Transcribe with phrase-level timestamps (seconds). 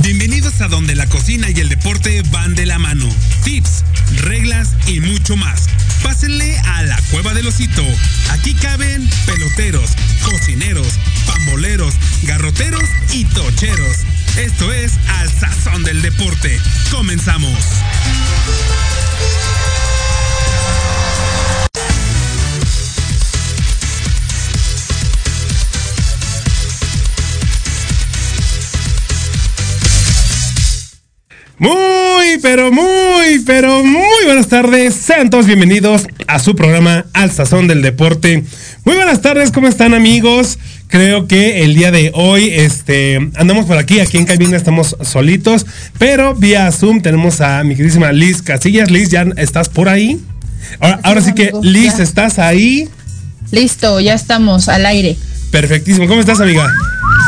[0.00, 3.08] Bienvenidos a donde la cocina y el deporte van de la mano.
[3.42, 3.84] Tips,
[4.16, 5.66] reglas y mucho más.
[6.02, 7.82] Pásenle a la cueva del osito.
[8.32, 10.88] Aquí caben peloteros, cocineros,
[11.26, 13.96] pamboleros, garroteros y tocheros.
[14.36, 16.60] Esto es Al Sazón del Deporte.
[16.90, 17.58] Comenzamos.
[31.58, 34.94] Muy, pero muy, pero muy buenas tardes.
[34.94, 38.42] Sean todos bienvenidos a su programa Al Sazón del Deporte.
[38.84, 40.58] Muy buenas tardes, ¿cómo están amigos?
[40.88, 45.64] Creo que el día de hoy este, andamos por aquí, aquí en cabina estamos solitos,
[45.96, 48.90] pero vía Zoom tenemos a mi queridísima Liz Casillas.
[48.90, 50.20] Liz, ¿ya estás por ahí?
[50.80, 52.88] Ahora, ahora sí que, Liz, ¿estás ahí?
[53.52, 55.16] Listo, ya estamos al aire.
[55.52, 56.08] Perfectísimo.
[56.08, 56.68] ¿Cómo estás, amiga?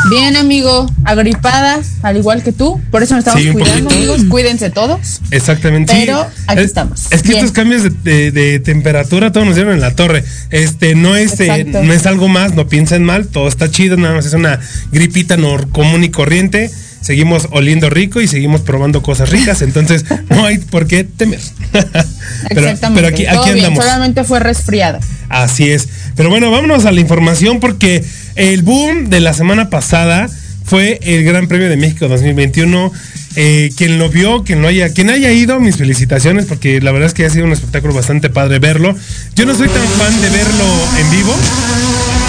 [0.09, 2.81] Bien, amigo, agripada, al igual que tú.
[2.91, 4.21] Por eso nos estamos cuidando, amigos.
[4.29, 5.21] Cuídense todos.
[5.31, 5.93] Exactamente.
[5.93, 7.11] Pero aquí estamos.
[7.11, 10.23] Es que estos cambios de, temperatura todos nos dieron en la torre.
[10.49, 14.15] Este no es, eh, no es algo más, no piensen mal, todo está chido, nada
[14.15, 14.59] más es una
[14.91, 16.71] gripita no, común y corriente.
[17.01, 21.39] Seguimos oliendo rico y seguimos probando cosas ricas, entonces no hay por qué temer.
[22.49, 23.83] pero, pero aquí, aquí andamos.
[23.83, 24.99] solamente fue resfriada.
[25.29, 25.87] Así es.
[26.15, 28.03] Pero bueno, vámonos a la información porque
[28.37, 30.29] el boom de la semana pasada
[30.63, 32.91] fue el Gran Premio de México 2021.
[33.39, 37.07] Eh, quien lo vio, quien lo haya, quien haya ido, mis felicitaciones, porque la verdad
[37.07, 38.95] es que ha sido un espectáculo bastante padre verlo.
[39.35, 40.65] Yo no soy tan fan de verlo
[40.99, 41.35] en vivo,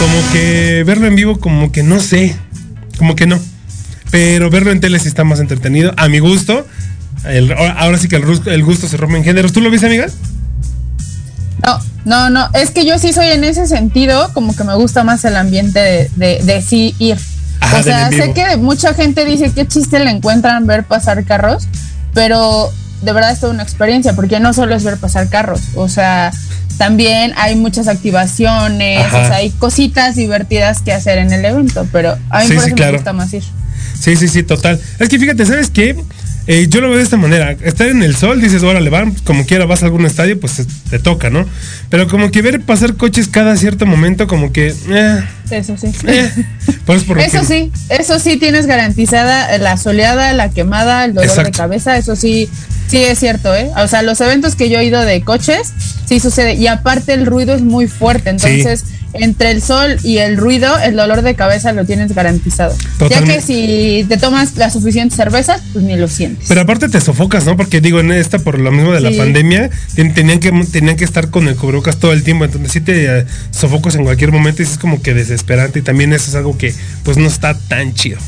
[0.00, 2.36] como que verlo en vivo, como que no sé,
[2.98, 3.41] como que no.
[4.10, 6.66] Pero verlo en tele sí está más entretenido, a mi gusto.
[7.76, 9.52] ahora sí que el, gusto se rompe en géneros.
[9.52, 10.08] ¿Tú lo viste, amiga?
[11.64, 12.48] No, no, no.
[12.54, 16.10] Es que yo sí soy en ese sentido, como que me gusta más el ambiente
[16.16, 17.19] de, de, sí ir.
[17.78, 21.69] o sea, sé que mucha gente dice qué chiste le encuentran ver pasar carros,
[22.14, 22.70] pero
[23.03, 26.32] de verdad es toda una experiencia, porque no solo es ver pasar carros, o sea,
[26.78, 32.16] también hay muchas activaciones, o sea, hay cositas divertidas que hacer en el evento, pero
[32.30, 33.44] a mí por eso me gusta más ir.
[33.98, 34.80] Sí, sí, sí, total.
[34.98, 35.97] Es que fíjate, ¿sabes qué?
[36.50, 37.54] Eh, yo lo veo de esta manera.
[37.62, 40.98] Estar en el sol, dices, órale, va, como quiera, vas a algún estadio, pues te
[40.98, 41.47] toca, ¿no?
[41.91, 44.74] Pero como que ver pasar coches cada cierto momento, como que.
[44.89, 45.89] Eh, eso sí.
[46.06, 46.30] Eh,
[46.86, 51.98] pues eso sí, eso sí tienes garantizada la soleada, la quemada, el dolor de cabeza,
[51.98, 52.48] eso sí,
[52.86, 53.71] sí es cierto, ¿eh?
[53.77, 55.74] O sea, los eventos que yo he ido de coches,
[56.06, 56.54] sí sucede.
[56.54, 60.97] Y aparte el ruido es muy fuerte, entonces entre el sol y el ruido, el
[60.97, 62.75] dolor de cabeza lo tienes garantizado.
[63.09, 66.47] Ya que si te tomas la suficiente cerveza, pues ni lo sientes.
[66.49, 67.57] Pero aparte te sofocas, ¿no?
[67.57, 71.31] Porque digo, en esta, por lo mismo de la pandemia, tenían que, tenían que estar
[71.31, 72.45] con el cubrebocas todo el tiempo.
[72.45, 75.81] Entonces si te eh, sofocas en cualquier momento y es como que desesperante.
[75.81, 76.75] Y también eso es algo que
[77.05, 78.19] pues no está tan chido.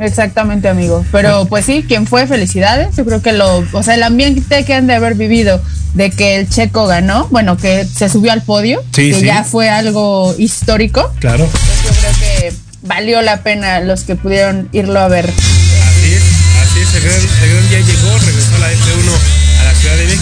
[0.00, 1.04] Exactamente, amigo.
[1.12, 2.96] Pero pues sí, quien fue, felicidades.
[2.96, 5.60] Yo creo que lo, o sea, el ambiente que han de haber vivido
[5.94, 10.34] de que el checo ganó, bueno, que se subió al podio, que ya fue algo
[10.38, 11.12] histórico.
[11.18, 11.44] Claro.
[11.46, 12.52] yo creo que
[12.82, 15.26] valió la pena los que pudieron irlo a ver.
[15.26, 16.22] Así es,
[16.62, 18.87] así es, el gran, el gran día llegó, regresó a la F1 Ciudad de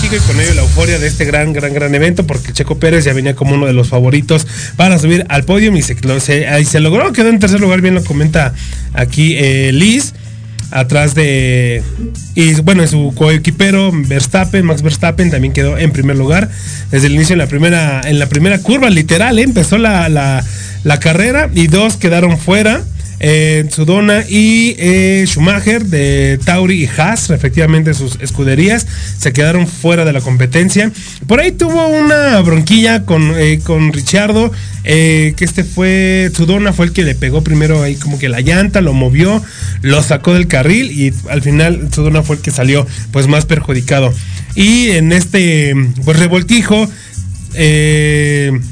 [0.06, 3.12] Y con ello la euforia de este gran, gran, gran evento porque Checo Pérez ya
[3.12, 7.12] venía como uno de los favoritos para subir al podio y se, se, se logró,
[7.12, 8.54] quedó en tercer lugar, bien lo comenta
[8.92, 10.14] aquí eh, Liz
[10.70, 11.82] atrás de
[12.36, 16.50] y bueno su coequipero Verstappen Max Verstappen también quedó en primer lugar
[16.92, 19.42] desde el inicio en la primera en la primera curva literal ¿eh?
[19.42, 20.44] empezó la, la,
[20.84, 22.82] la carrera y dos quedaron fuera
[23.18, 28.86] eh, Sudona y eh, Schumacher de Tauri y Haas, efectivamente sus escuderías,
[29.18, 30.92] se quedaron fuera de la competencia.
[31.26, 34.52] Por ahí tuvo una bronquilla con, eh, con Richardo,
[34.84, 38.80] que este fue, Sudona fue el que le pegó primero ahí como que la llanta,
[38.80, 39.42] lo movió,
[39.82, 44.12] lo sacó del carril y al final Sudona fue el que salió pues más perjudicado.
[44.54, 45.74] Y en este
[46.04, 46.88] pues revoltijo,
[47.54, 48.62] el,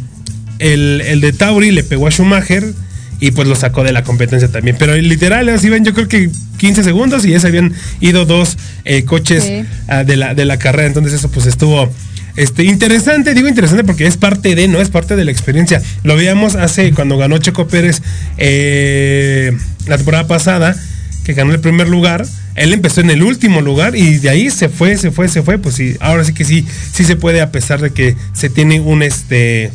[0.60, 2.72] el de Tauri le pegó a Schumacher
[3.20, 4.76] y pues lo sacó de la competencia también.
[4.78, 8.56] Pero literal, así ven, yo creo que 15 segundos y ya se habían ido dos
[8.84, 9.50] eh, coches
[9.88, 10.88] ah, de, la, de la carrera.
[10.88, 11.90] Entonces eso pues estuvo
[12.36, 15.80] este, interesante, digo interesante porque es parte de, no es parte de la experiencia.
[16.02, 18.02] Lo veíamos hace cuando ganó Checo Pérez
[18.38, 19.56] eh,
[19.86, 20.76] la temporada pasada,
[21.24, 22.26] que ganó el primer lugar.
[22.56, 25.58] Él empezó en el último lugar y de ahí se fue, se fue, se fue.
[25.58, 28.80] Pues sí, ahora sí que sí, sí se puede a pesar de que se tiene
[28.80, 29.70] un este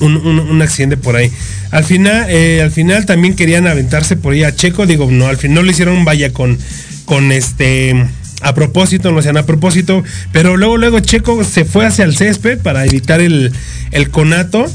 [0.00, 1.30] un, accidente por ahí.
[1.70, 5.36] Al final, eh, al final también querían aventarse por ahí a Checo, digo, no, al
[5.36, 6.58] final no le hicieron vaya con,
[7.04, 7.94] con este
[8.40, 12.58] a propósito, no hacían a propósito, pero luego, luego Checo se fue hacia el césped
[12.58, 13.52] para evitar el,
[13.90, 14.66] el conato,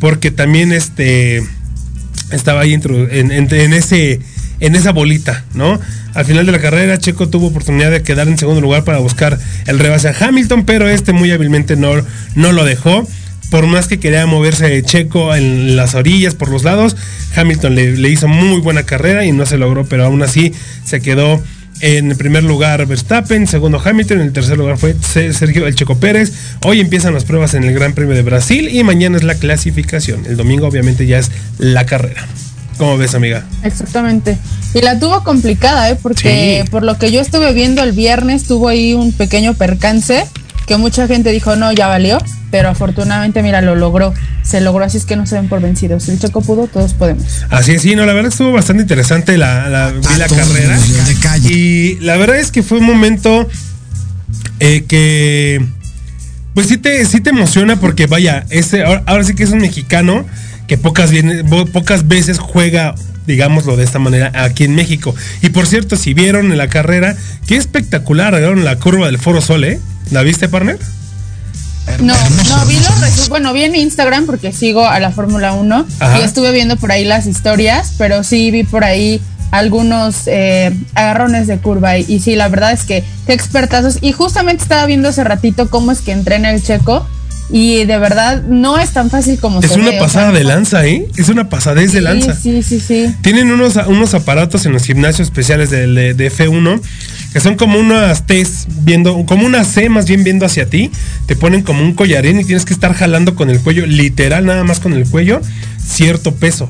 [0.00, 1.42] porque también este
[2.32, 4.20] estaba ahí en, en, ese,
[4.60, 5.78] en esa bolita, ¿no?
[6.14, 9.38] Al final de la carrera, Checo tuvo oportunidad de quedar en segundo lugar para buscar
[9.66, 11.92] el rebase a Hamilton, pero este muy hábilmente no,
[12.34, 13.06] no lo dejó.
[13.52, 16.96] Por más que quería moverse Checo en las orillas, por los lados,
[17.36, 20.54] Hamilton le, le hizo muy buena carrera y no se logró, pero aún así
[20.86, 21.38] se quedó
[21.82, 25.98] en el primer lugar Verstappen, segundo Hamilton, en el tercer lugar fue Sergio El Checo
[25.98, 26.32] Pérez.
[26.64, 30.24] Hoy empiezan las pruebas en el Gran Premio de Brasil y mañana es la clasificación.
[30.24, 32.26] El domingo obviamente ya es la carrera.
[32.78, 33.44] ¿Cómo ves, amiga?
[33.64, 34.38] Exactamente.
[34.72, 35.98] Y la tuvo complicada, ¿eh?
[36.02, 40.24] Porque por lo que yo estuve viendo el viernes, tuvo ahí un pequeño percance
[40.66, 42.18] que mucha gente dijo, no, ya valió,
[42.52, 44.12] pero afortunadamente, mira, lo logró.
[44.42, 46.04] Se logró, así es que no se ven por vencidos.
[46.04, 47.24] Si el Choco pudo, todos podemos.
[47.48, 50.78] Así es, sí, no, la verdad estuvo bastante interesante la, la, la carrera.
[51.48, 53.48] Y la verdad es que fue un momento
[54.60, 55.64] eh, que,
[56.52, 60.26] pues sí te, sí te emociona porque, vaya, ese, ahora, sí que es un mexicano
[60.68, 61.10] que pocas,
[61.72, 62.94] pocas veces juega
[63.26, 65.14] digámoslo de esta manera, aquí en México.
[65.42, 67.16] Y por cierto, si vieron en la carrera,
[67.46, 69.80] qué espectacular, vieron la curva del Foro Sol, ¿eh?
[70.10, 70.78] ¿La viste, partner?
[72.00, 75.86] No, no, vi los bueno, vi en Instagram porque sigo a la Fórmula 1
[76.18, 79.20] y estuve viendo por ahí las historias, pero sí vi por ahí
[79.52, 83.98] algunos eh, agarrones de curva y, sí, la verdad es que qué expertazos.
[84.00, 87.06] Y justamente estaba viendo hace ratito cómo es que entrena el checo
[87.50, 91.06] y de verdad no es tan fácil como es una pasada de lanza, ¿eh?
[91.16, 92.34] Es una pasadez de lanza.
[92.34, 93.14] Sí, sí, sí.
[93.20, 96.80] Tienen unos, unos aparatos en los gimnasios especiales de, de F1
[97.32, 100.90] que son como unas T's viendo, como una C más bien viendo hacia ti,
[101.26, 104.64] te ponen como un collarín y tienes que estar jalando con el cuello, literal nada
[104.64, 105.40] más con el cuello,
[105.84, 106.68] cierto peso.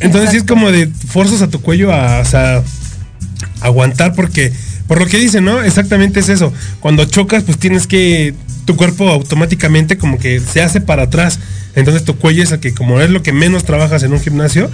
[0.00, 2.22] Entonces sí es como de forzas a tu cuello a,
[3.60, 4.52] aguantar porque,
[4.86, 5.62] por lo que dicen, ¿no?
[5.62, 6.52] Exactamente es eso.
[6.80, 8.34] Cuando chocas, pues tienes que,
[8.68, 11.40] tu cuerpo automáticamente como que se hace para atrás.
[11.74, 14.70] Entonces tu cuello es el que, como es lo que menos trabajas en un gimnasio,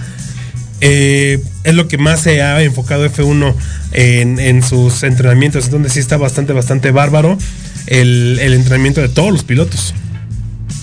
[0.81, 3.55] eh, es lo que más se ha enfocado F1
[3.93, 7.37] en, sus entrenamientos, donde sí está bastante, bastante bárbaro
[7.87, 9.93] el, entrenamiento de todos los pilotos.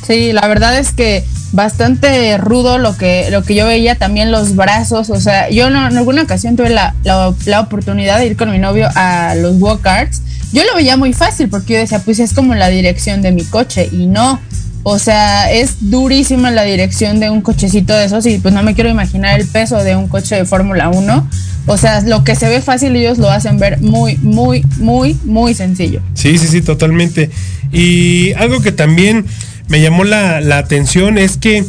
[0.07, 4.57] Sí, la verdad es que bastante rudo lo que, lo que yo veía, también los
[4.57, 8.59] brazos, o sea, yo en alguna ocasión tuve la, la, oportunidad de ir con mi
[8.59, 10.23] novio a los walk-karts,
[10.53, 13.45] yo lo veía muy fácil porque yo decía, pues es como la dirección de mi
[13.45, 14.41] coche y no,
[14.85, 18.75] o sea, es durísima la dirección de un cochecito de esos y pues no me
[18.75, 21.29] quiero imaginar el peso de un coche de Fórmula 1.
[21.67, 25.55] O sea, lo que se ve fácil ellos lo hacen ver muy, muy, muy, muy
[25.55, 26.01] sencillo.
[26.15, 27.31] Sí, sí, sí, totalmente.
[27.71, 29.25] Y algo que también
[29.69, 31.65] me llamó la, atención es que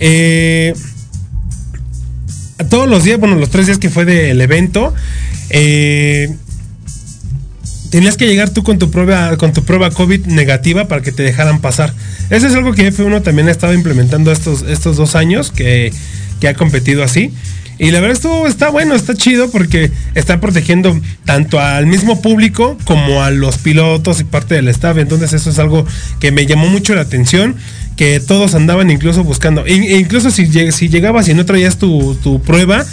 [0.00, 0.74] eh,
[2.68, 4.92] todos los días, bueno, los tres días que fue del evento,
[5.50, 6.34] eh,
[7.90, 11.22] tenías que llegar tú con tu prueba, con tu prueba COVID negativa para que te
[11.22, 11.92] dejaran pasar.
[12.30, 15.92] Eso es algo que F1 también ha estado implementando estos, estos dos años que,
[16.48, 17.32] ha competido así.
[17.78, 22.76] Y la verdad esto está bueno, está chido porque está protegiendo tanto al mismo público
[22.84, 24.98] como a los pilotos y parte del staff.
[24.98, 25.86] Entonces eso es algo
[26.20, 27.56] que me llamó mucho la atención,
[27.96, 29.64] que todos andaban incluso buscando.
[29.66, 32.84] E, incluso si, si llegabas y no traías tu, tu prueba,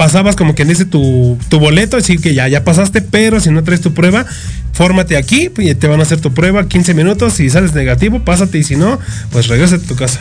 [0.00, 3.62] pasabas como que dice tu, tu boleto, decir que ya, ya pasaste, pero si no
[3.62, 4.24] traes tu prueba,
[4.72, 8.56] fórmate aquí y te van a hacer tu prueba 15 minutos, si sales negativo, pásate
[8.56, 8.98] y si no,
[9.30, 10.20] pues regresa a tu casa.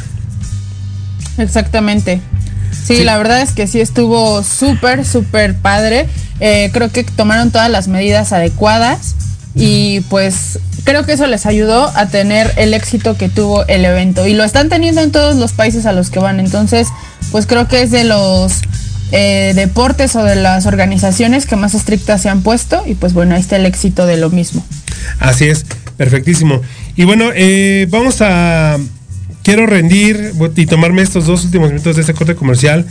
[1.38, 2.20] Exactamente.
[2.86, 6.10] Sí, la verdad es que sí estuvo súper, súper padre.
[6.42, 9.16] Eh, creo que tomaron todas las medidas adecuadas
[9.56, 14.28] y pues creo que eso les ayudó a tener el éxito que tuvo el evento
[14.28, 16.42] y lo están teniendo en todos los países a los que van.
[16.42, 16.90] Entonces,
[17.32, 18.62] pues creo que es de los
[19.12, 23.36] eh, deportes o de las organizaciones que más estrictas se han puesto y pues bueno,
[23.36, 24.66] ahí está el éxito de lo mismo.
[25.20, 25.66] Así es,
[25.98, 26.62] perfectísimo.
[26.96, 28.78] Y bueno, eh, vamos a,
[29.44, 32.86] quiero rendir y tomarme estos dos últimos minutos de este corte comercial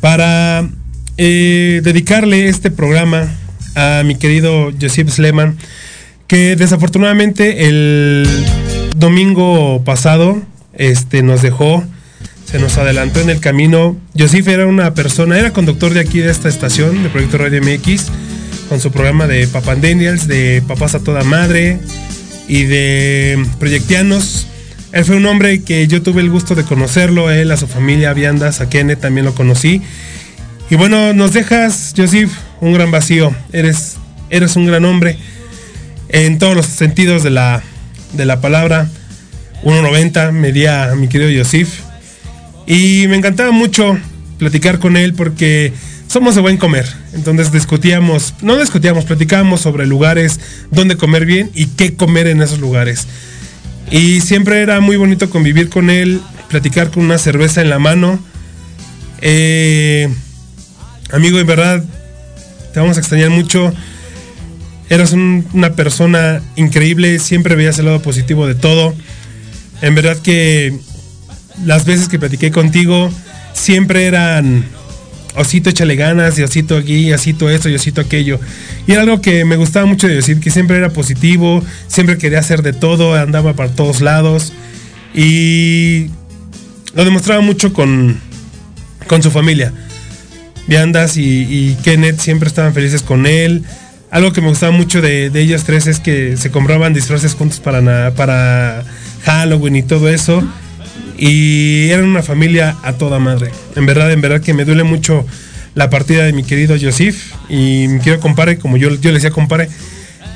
[0.00, 0.66] para
[1.18, 3.28] eh, dedicarle este programa
[3.74, 5.58] a mi querido Joseph Sleman,
[6.26, 8.26] que desafortunadamente el
[8.96, 10.40] domingo pasado
[10.74, 11.84] este, nos dejó
[12.50, 13.96] se nos adelantó en el camino.
[14.18, 18.06] Josif era una persona, era conductor de aquí de esta estación, de Proyecto Radio MX,
[18.68, 21.78] con su programa de Papandenials, de Papás a toda madre
[22.48, 24.48] y de Proyectianos.
[24.90, 28.12] Él fue un hombre que yo tuve el gusto de conocerlo, él, a su familia,
[28.14, 29.80] Viandas, a Kenneth también lo conocí.
[30.70, 33.32] Y bueno, nos dejas, Josif, un gran vacío.
[33.52, 33.96] Eres,
[34.28, 35.16] eres un gran hombre
[36.08, 37.62] en todos los sentidos de la,
[38.14, 38.88] de la palabra.
[39.62, 41.89] 1.90 medía mi querido Josif
[42.70, 43.98] y me encantaba mucho
[44.38, 45.72] platicar con él porque
[46.06, 46.86] somos de buen comer.
[47.12, 50.38] Entonces discutíamos, no discutíamos, platicábamos sobre lugares
[50.70, 53.08] donde comer bien y qué comer en esos lugares.
[53.90, 58.20] Y siempre era muy bonito convivir con él, platicar con una cerveza en la mano.
[59.20, 60.08] Eh,
[61.10, 61.82] amigo, en verdad,
[62.72, 63.74] te vamos a extrañar mucho.
[64.88, 68.94] Eras una persona increíble, siempre veías el lado positivo de todo.
[69.82, 70.78] En verdad que
[71.64, 73.10] las veces que platiqué contigo
[73.52, 74.64] siempre eran
[75.36, 78.40] Osito échale ganas, y Osito aquí, Osito esto y Osito aquello.
[78.86, 82.40] Y era algo que me gustaba mucho de decir, que siempre era positivo, siempre quería
[82.40, 84.52] hacer de todo, andaba para todos lados.
[85.14, 86.06] Y
[86.94, 88.18] lo demostraba mucho con,
[89.06, 89.72] con su familia.
[90.66, 93.64] Viandas y, Kenneth siempre estaban felices con él.
[94.10, 97.60] Algo que me gustaba mucho de, de ellas tres es que se compraban disfraces juntos
[97.60, 98.84] para, para
[99.24, 100.42] Halloween y todo eso
[101.20, 103.52] y eran una familia a toda madre.
[103.76, 105.26] En verdad, en verdad que me duele mucho
[105.74, 109.30] la partida de mi querido Josif y mi querido compare, como yo, yo le decía
[109.30, 109.68] compare,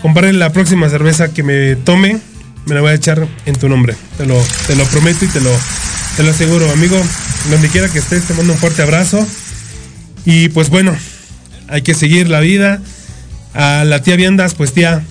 [0.02, 2.18] compare la próxima cerveza que me tome,
[2.66, 3.94] me la voy a echar en tu nombre.
[4.18, 5.50] Te lo, te lo prometo y te lo,
[6.18, 7.02] te lo aseguro, amigo.
[7.50, 9.26] Donde quiera que estés, te mando un fuerte abrazo.
[10.26, 10.94] Y pues bueno,
[11.68, 12.80] hay que seguir la vida.
[13.54, 15.02] A la tía Viandas, pues tía,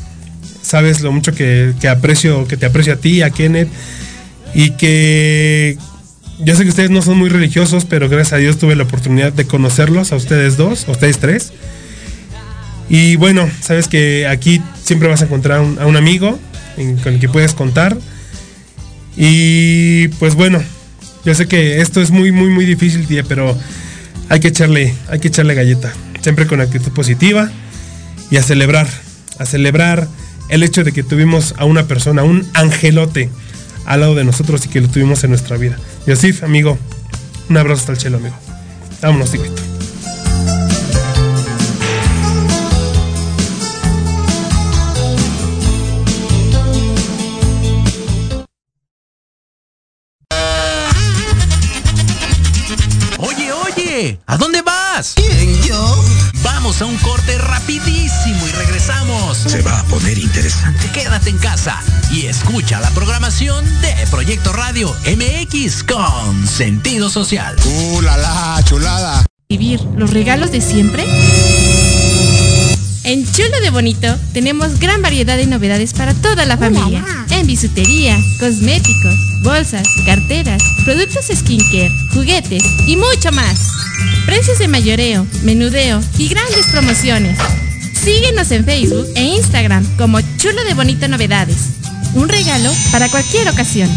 [0.61, 3.69] sabes lo mucho que, que aprecio, que te aprecio a ti, a Kenneth
[4.53, 5.77] y que
[6.39, 9.33] yo sé que ustedes no son muy religiosos, pero gracias a Dios tuve la oportunidad
[9.33, 11.53] de conocerlos, a ustedes dos, a ustedes tres.
[12.89, 16.39] Y bueno, sabes que aquí siempre vas a encontrar a un amigo
[17.03, 17.97] con el que puedes contar.
[19.15, 20.61] Y pues bueno,
[21.23, 23.57] yo sé que esto es muy, muy, muy difícil, tía, pero
[24.29, 25.93] hay que echarle, hay que echarle galleta.
[26.21, 27.51] Siempre con actitud positiva
[28.31, 28.87] y a celebrar,
[29.39, 30.07] a celebrar
[30.49, 33.29] el hecho de que tuvimos a una persona, un angelote
[33.85, 35.77] al lado de nosotros y que lo tuvimos en nuestra vida.
[36.07, 36.77] Yosif, amigo,
[37.49, 38.35] un abrazo hasta el cielo, amigo.
[39.01, 39.72] Vámonos, Tigüito.
[56.73, 59.37] Vamos a un corte rapidísimo y regresamos.
[59.37, 60.89] Se va a poner interesante.
[60.91, 67.55] Quédate en casa y escucha la programación de Proyecto Radio MX con sentido social.
[67.63, 69.23] ¡Uh, la, la chulada!
[69.49, 71.05] ¿Vivir los regalos de siempre?
[73.03, 77.05] En Chulo de Bonito tenemos gran variedad de novedades para toda la familia.
[77.29, 83.82] En bisutería, cosméticos, bolsas, carteras, productos skincare, juguetes y mucho más.
[84.25, 87.37] Precios de mayoreo, menudeo y grandes promociones.
[87.93, 91.57] Síguenos en Facebook e Instagram como Chulo de Bonito Novedades.
[92.15, 93.89] Un regalo para cualquier ocasión.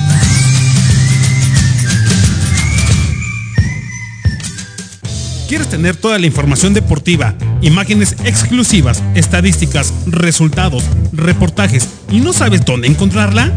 [5.49, 12.89] ¿Quieres tener toda la información deportiva, imágenes exclusivas, estadísticas, resultados, reportajes y no sabes dónde
[12.89, 13.53] encontrarla?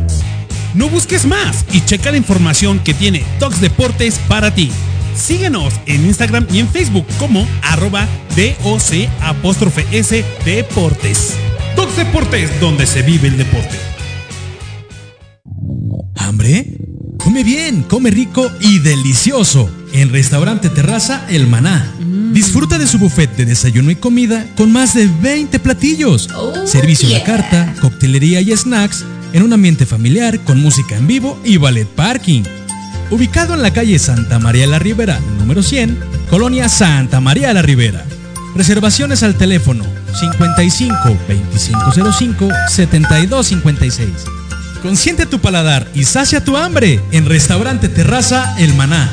[0.76, 4.72] No busques más y checa la información que tiene Tox Deportes para ti.
[5.16, 11.36] Síguenos en Instagram y en Facebook como arroba DOC apóstrofe S Deportes.
[11.76, 13.78] Tox Deportes, donde se vive el deporte.
[16.16, 16.66] ¿Hambre?
[17.18, 19.70] Come bien, come rico y delicioso.
[19.94, 21.96] En Restaurante Terraza El Maná.
[22.32, 26.30] Disfruta de su buffet de desayuno y comida con más de 20 platillos.
[26.66, 31.40] Servicio a la carta, coctelería y snacks en un ambiente familiar con música en vivo
[31.44, 32.44] y ballet parking.
[33.12, 36.00] Ubicado en la calle Santa María la Ribera, número 100,
[36.30, 38.06] Colonia Santa María la Ribera.
[38.56, 39.84] Reservaciones al teléfono
[40.20, 44.10] 55 2505 7256.
[44.84, 49.12] Consiente tu paladar y sacia tu hambre en Restaurante Terraza El Maná.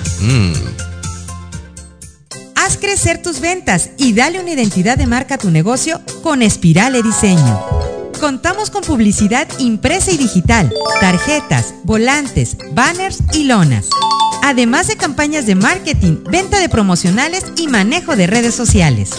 [2.55, 7.03] Haz crecer tus ventas y dale una identidad de marca a tu negocio con Espirale
[7.03, 7.86] Diseño.
[8.21, 13.89] Contamos con publicidad impresa y digital, tarjetas, volantes, banners y lonas.
[14.43, 19.11] Además de campañas de marketing, venta de promocionales y manejo de redes sociales.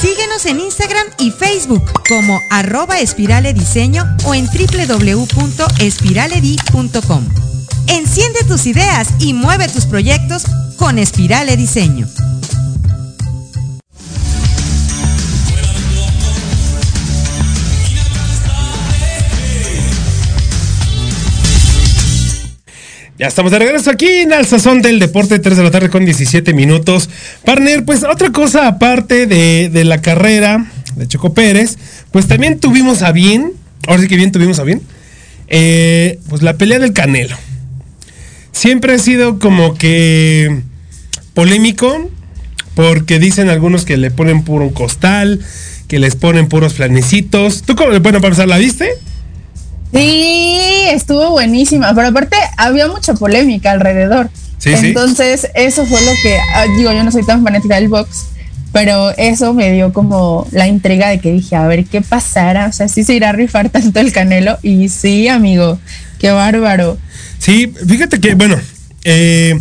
[0.00, 7.28] Síguenos en Instagram y Facebook como arroba espirale diseño o en www.espiraledi.com.
[7.88, 10.44] Enciende tus ideas y mueve tus proyectos
[10.76, 12.06] con Espirale Diseño.
[23.22, 26.04] Ya estamos de regreso aquí en Al Sazón del Deporte, 3 de la tarde con
[26.04, 27.08] 17 minutos.
[27.44, 31.78] Partner, pues otra cosa aparte de, de la carrera de Choco Pérez,
[32.10, 33.52] pues también tuvimos a bien,
[33.86, 34.82] ahora sí que bien tuvimos a bien,
[35.46, 37.36] eh, pues la pelea del Canelo.
[38.50, 40.58] Siempre ha sido como que
[41.32, 42.10] polémico
[42.74, 45.38] porque dicen algunos que le ponen puro costal,
[45.86, 47.62] que les ponen puros flanecitos.
[47.62, 48.90] ¿Tú cómo, bueno, para empezar, la viste?
[49.92, 54.30] Sí, estuvo buenísima, pero aparte había mucha polémica alrededor.
[54.64, 58.26] Entonces, eso fue lo que, ah, digo, yo no soy tan fanática del box,
[58.72, 62.72] pero eso me dio como la intriga de que dije, a ver qué pasará, o
[62.72, 64.58] sea, si se irá a rifar tanto el canelo.
[64.62, 65.78] Y sí, amigo,
[66.18, 66.96] qué bárbaro.
[67.38, 68.58] Sí, fíjate que, bueno,
[69.04, 69.58] eh,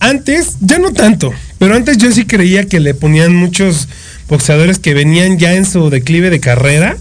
[0.00, 3.88] antes, ya no tanto, pero antes yo sí creía que le ponían muchos
[4.28, 6.96] boxeadores que venían ya en su declive de carrera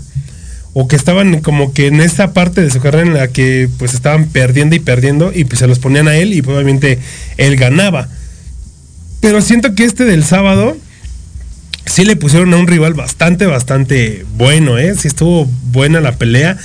[0.73, 3.93] o que estaban como que en esa parte de su carrera en la que pues
[3.93, 6.99] estaban perdiendo y perdiendo y pues se los ponían a él y probablemente
[7.37, 8.07] él ganaba.
[9.19, 10.77] Pero siento que este del sábado
[11.85, 14.95] sí le pusieron a un rival bastante, bastante bueno, ¿eh?
[14.97, 16.57] Sí estuvo buena la pelea.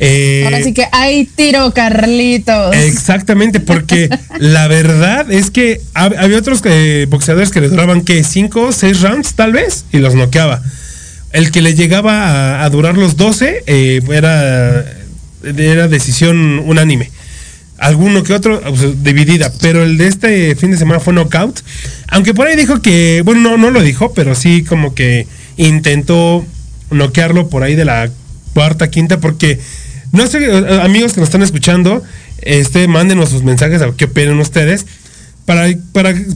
[0.00, 2.74] Eh, Ahora sí que hay tiro, Carlitos.
[2.76, 8.22] Exactamente, porque la verdad es que había otros eh, boxeadores que le duraban, ¿qué?
[8.22, 9.84] ¿Cinco, seis rounds tal vez?
[9.92, 10.62] Y los noqueaba.
[11.32, 17.10] El que le llegaba a, durar los 12 eh, era, decisión unánime.
[17.76, 18.60] Alguno que otro,
[19.02, 19.52] dividida.
[19.60, 21.60] Pero el de este fin de semana fue knockout.
[22.08, 26.44] Aunque por ahí dijo que, bueno, no, no lo dijo, pero sí como que intentó
[26.90, 28.10] noquearlo por ahí de la
[28.54, 29.60] cuarta, quinta, porque
[30.12, 32.02] no sé, eh, amigos que nos están escuchando,
[32.40, 34.86] este, mándenos sus mensajes a qué opinan ustedes.
[35.48, 35.66] Para,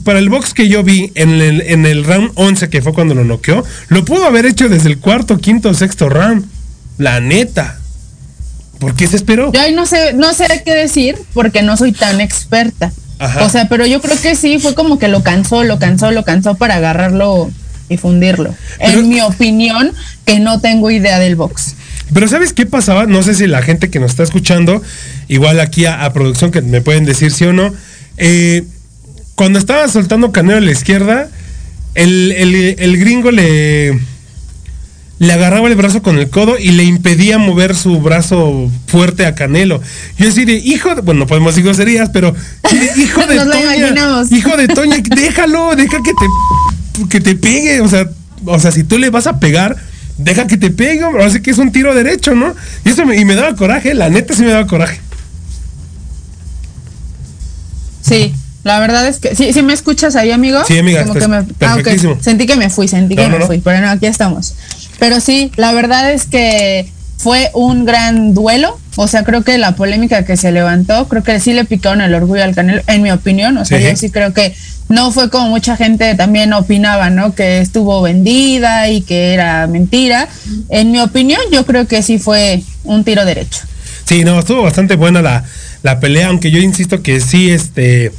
[0.03, 3.13] para, el box que yo vi en el, en el round 11, que fue cuando
[3.13, 6.47] lo noqueó, lo pudo haber hecho desde el cuarto, quinto, sexto round.
[6.97, 7.77] La neta.
[8.79, 9.51] ¿Por qué se esperó?
[9.53, 12.91] Yo ahí no sé, no sé qué decir porque no soy tan experta.
[13.39, 16.23] O sea, pero yo creo que sí, fue como que lo cansó, lo cansó, lo
[16.23, 17.51] cansó para agarrarlo
[17.89, 18.55] y fundirlo.
[18.79, 19.91] en mi opinión,
[20.25, 21.75] que no tengo idea del box.
[22.11, 23.05] Pero ¿sabes qué pasaba?
[23.05, 24.81] No sé si la gente que nos está escuchando,
[25.27, 27.71] igual aquí a, producción que me pueden decir sí o no,
[28.17, 28.63] eh,
[29.43, 31.27] cuando estaba soltando Canelo a la izquierda,
[31.95, 33.99] el, gringo le,
[35.19, 39.35] le agarraba el brazo con el codo y le impedía mover su brazo fuerte a
[39.35, 39.81] Canelo.
[40.17, 42.33] Yo decía, hijo de, bueno, no podemos decir groserías, pero
[42.95, 48.09] hijo de Toña, hijo de Toña, déjalo, deja que te, que te pegue, o sea,
[48.45, 49.75] o sea, si tú le vas a pegar,
[50.17, 52.55] deja que te pegue, hombre, así que es un tiro derecho, ¿no?
[52.85, 55.01] Y eso me, y me daba coraje, la neta sí me daba coraje.
[58.01, 60.63] Sí, la verdad es que, ¿sí, me escuchas ahí, amigo?
[60.65, 61.03] Sí, amiga.
[61.03, 61.77] Como que me, ah,
[62.21, 64.55] Sentí que me fui, sentí que me fui, pero no, aquí estamos.
[64.99, 68.79] Pero sí, la verdad es que fue un gran duelo.
[68.95, 72.13] O sea, creo que la polémica que se levantó, creo que sí le picaron el
[72.13, 73.57] orgullo al Canelo, en mi opinión.
[73.57, 74.55] O sea, yo sí creo que
[74.87, 77.35] no fue como mucha gente también opinaba, ¿no?
[77.35, 80.29] Que estuvo vendida y que era mentira.
[80.69, 83.59] En mi opinión, yo creo que sí fue un tiro derecho.
[84.05, 85.43] Sí, no, estuvo bastante buena la,
[85.81, 88.11] la pelea, aunque yo insisto que sí, este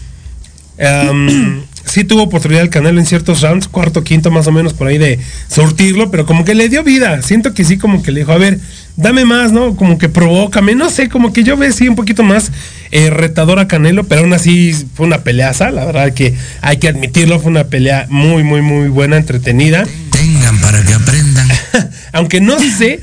[0.78, 4.88] Um, sí tuvo oportunidad el Canelo en ciertos rounds, cuarto, quinto más o menos por
[4.88, 7.22] ahí de surtirlo, pero como que le dio vida.
[7.22, 8.58] Siento que sí, como que le dijo, a ver,
[8.96, 9.76] dame más, ¿no?
[9.76, 12.50] Como que provócame, no sé, como que yo veo sí un poquito más
[12.90, 16.88] eh, retador a Canelo, pero aún así fue una peleaza, la verdad que hay que
[16.88, 19.86] admitirlo, fue una pelea muy, muy, muy buena, entretenida.
[20.10, 21.48] Tengan para que aprendan.
[22.12, 23.00] aunque no sé.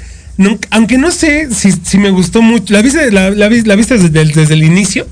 [0.72, 2.74] aunque no sé si, me gustó mucho.
[2.74, 5.08] ¿La viste, la, viste desde el inicio?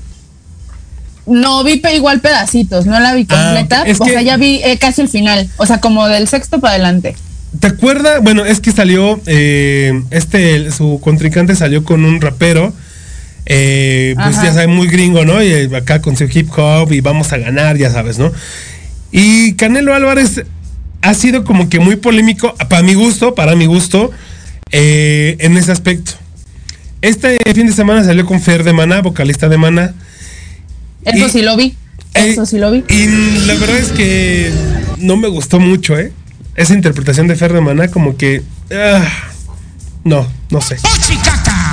[1.26, 3.84] No, vi igual pedacitos, no la vi ah, completa.
[3.98, 5.48] o sea, ya vi eh, casi el final.
[5.56, 7.14] O sea, como del sexto para adelante.
[7.58, 8.22] ¿Te acuerdas?
[8.22, 12.72] Bueno, es que salió, eh, este, su contrincante salió con un rapero,
[13.46, 15.42] eh, pues ya sabes, muy gringo, ¿no?
[15.42, 18.32] Y acá con su hip hop y vamos a ganar, ya sabes, ¿no?
[19.10, 20.42] Y Canelo Álvarez
[21.02, 24.12] ha sido como que muy polémico, para mi gusto, para mi gusto,
[24.70, 26.12] en ese aspecto.
[27.02, 29.94] Este fin de semana salió con Fer de Mana, vocalista de Mana
[31.04, 31.76] eso sí lo vi.
[32.14, 32.84] Eso sí lo vi.
[32.88, 33.06] Y
[33.46, 34.52] la verdad es que
[34.98, 36.12] no me gustó mucho, ¿eh?
[36.56, 38.42] Esa interpretación de Fer de Maná, como que.
[38.72, 39.06] Ah,
[40.04, 40.78] no, no sé.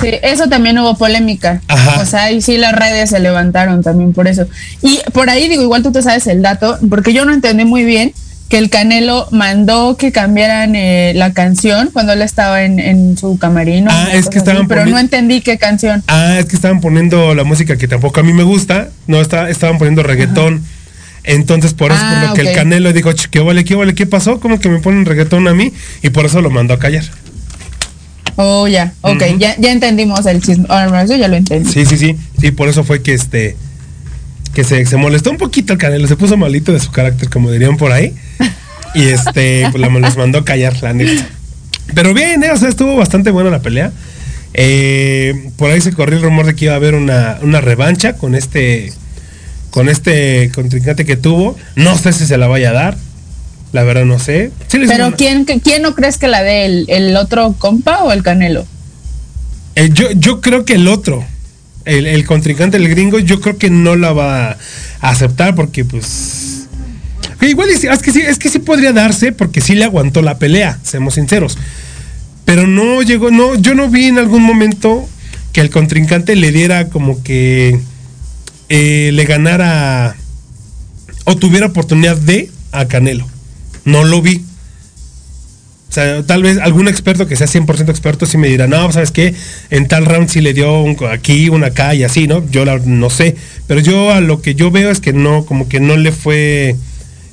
[0.02, 1.62] Sí, eso también hubo polémica.
[2.00, 4.46] O sea, ahí sí las redes se levantaron también por eso.
[4.82, 7.84] Y por ahí digo, igual tú te sabes el dato, porque yo no entendí muy
[7.84, 8.14] bien
[8.50, 13.90] que el Canelo mandó que cambiaran eh, la canción cuando él estaba en, su camarino.
[13.92, 16.04] Ah, es que estaban Pero no entendí qué canción.
[16.08, 18.90] Ah, es que estaban poniendo la música que tampoco a mí me gusta.
[19.06, 20.64] No, está, estaban poniendo reggaetón.
[21.24, 24.06] Entonces, por eso, por lo ah, que el Canelo dijo, ¿qué vale, qué vale, qué
[24.06, 24.40] pasó?
[24.40, 25.74] ¿Cómo que me ponen reggaetón a mí?
[26.02, 27.04] Y por eso lo mandó a callar.
[28.38, 30.68] Oh, ya, ok, ya, ya entendimos el chisme.
[30.70, 31.70] Ahora, eso ya lo entendí.
[31.70, 32.16] Sí, sí, sí.
[32.40, 33.58] Sí, por eso fue que este
[34.58, 37.78] que se, molestó un poquito el Canelo, se puso malito de su carácter, como dirían
[37.78, 38.16] por ahí.
[38.96, 41.28] Y este, pues los mandó callar, la neta.
[41.94, 42.50] Pero bien, ¿eh?
[42.50, 43.92] o sea, estuvo bastante buena la pelea.
[44.56, 48.34] Eh, por ahí se corrió el rumor de que iba a haber una, revancha con
[48.34, 48.92] este
[49.70, 51.56] con este contrincante que tuvo.
[51.76, 52.98] No sé si se la vaya a dar.
[53.74, 54.52] La verdad no sé.
[54.72, 56.66] Pero ¿quién, ¿quién no crees que la dé?
[56.66, 58.66] ¿El, el otro compa o el Canelo?
[59.76, 61.24] Eh, yo, yo creo que el otro,
[61.88, 64.58] el, el, contrincante, el gringo, yo creo que no la va a
[65.02, 66.68] aceptar porque pues...
[67.42, 71.16] igual es, que sí, es que podría darse porque sí le aguantó la pelea, seamos
[71.16, 71.58] sinceros.
[72.46, 75.08] Pero no llegó, no, yo no vi en algún momento
[75.54, 77.80] que el contrincante le diera como que
[78.70, 80.16] eh, le ganara
[81.24, 83.28] o tuviera oportunidad de a Canelo.
[83.86, 84.44] No lo vi.
[85.98, 89.34] Sea, tal vez algún experto que sea 100% experto sí me dirá, no, ¿sabes qué?
[89.72, 92.48] En tal round sí le dio un, aquí, una acá y así, ¿no?
[92.52, 93.36] Yo no sé.
[93.66, 96.76] Pero yo a lo que yo veo es que no, como que no le fue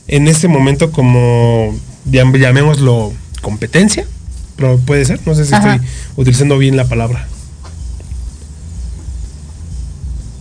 [0.09, 4.07] en ese momento como, llamémoslo, competencia.
[4.57, 5.81] Pero puede ser, no sé si estoy
[6.17, 7.29] utilizando bien la palabra.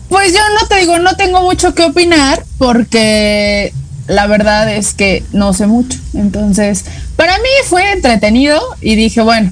[0.07, 3.73] Pues yo no te digo, no tengo mucho que opinar porque
[4.07, 5.99] la verdad es que no sé mucho.
[6.13, 6.85] Entonces,
[7.15, 9.51] para mí fue entretenido y dije, bueno,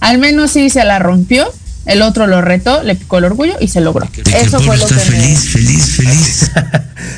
[0.00, 1.50] al menos sí se la rompió.
[1.86, 4.06] El otro lo retó, le picó el orgullo y se logró.
[4.34, 6.50] Eso fue lo que feliz, feliz, feliz.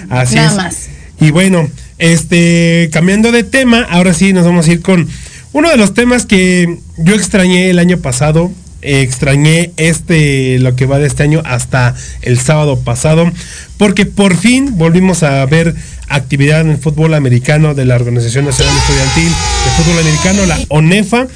[0.09, 0.89] Así Nada más.
[1.21, 5.09] Y bueno, este, cambiando de tema, ahora sí nos vamos a ir con
[5.53, 8.51] uno de los temas que yo extrañé el año pasado.
[8.83, 13.31] Extrañé este, lo que va de este año hasta el sábado pasado,
[13.79, 15.75] porque por fin volvimos a ver
[16.09, 21.27] actividad en el fútbol americano de la Organización Nacional Estudiantil de Fútbol Americano, la ONEFA,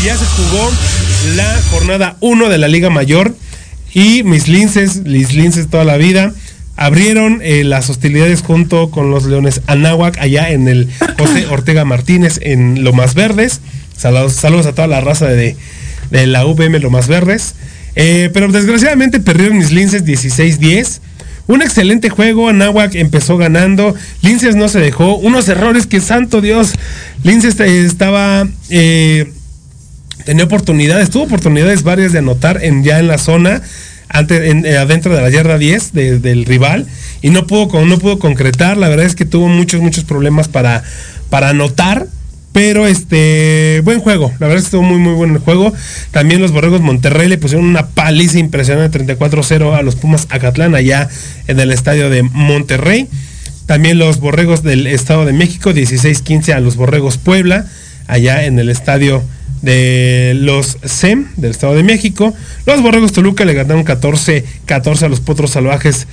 [0.00, 0.70] y ya se jugó
[1.36, 3.34] la jornada 1 de la Liga Mayor
[3.92, 6.32] y mis linces, mis linces toda la vida,
[6.76, 10.88] abrieron eh, las hostilidades junto con los Leones Anáhuac allá en el
[11.18, 13.60] José Ortega Martínez en Lomas Verdes.
[13.96, 15.56] Saludos, saludos a toda la raza de,
[16.12, 17.54] la UVM Lomas Verdes.
[17.94, 21.00] Eh, pero desgraciadamente perdieron mis linces 16-10.
[21.48, 26.72] Un excelente juego, Anáhuac empezó ganando, Linces no se dejó, unos errores que santo Dios,
[27.24, 29.32] Linces estaba, eh,
[30.24, 33.60] tenía oportunidades, tuvo oportunidades varias de anotar en, ya en la zona,
[34.08, 36.86] antes, en, eh, adentro de la yarda 10 del rival,
[37.22, 40.84] y no pudo, no pudo concretar, la verdad es que tuvo muchos, muchos problemas para,
[41.28, 42.06] para anotar,
[42.52, 44.30] pero este, buen juego.
[44.38, 45.72] La verdad es que estuvo muy, muy bueno el juego.
[46.10, 51.08] También los Borregos Monterrey le pusieron una paliza impresionante 34-0 a los Pumas Acatlán allá
[51.46, 53.08] en el estadio de Monterrey.
[53.66, 57.66] También los Borregos del Estado de México 16-15 a los Borregos Puebla
[58.06, 59.22] allá en el estadio
[59.62, 62.34] de los SEM del Estado de México.
[62.66, 66.06] Los Borregos Toluca le ganaron 14-14 a los Potros Salvajes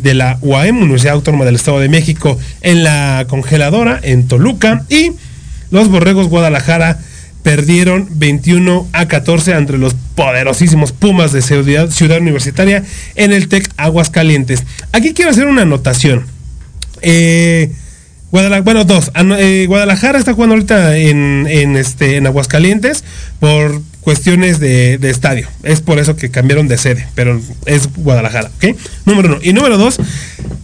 [0.00, 4.84] de la UAM, Universidad Autónoma del Estado de México, en la congeladora en Toluca.
[4.88, 5.12] Y
[5.70, 6.98] los Borregos Guadalajara
[7.46, 12.82] perdieron 21 a 14 entre los poderosísimos Pumas de Ciudad, Universitaria
[13.14, 14.64] en el TEC Aguascalientes.
[14.90, 16.26] Aquí quiero hacer una anotación.
[17.02, 17.70] Eh,
[18.32, 19.12] Guadalajara, bueno, dos.
[19.38, 23.04] Eh, Guadalajara está jugando ahorita en, este, en Aguascalientes
[23.38, 25.46] por cuestiones de, estadio.
[25.62, 28.50] Es por eso que cambiaron de sede, pero es Guadalajara.
[29.04, 29.38] Número uno.
[29.40, 30.00] Y número dos,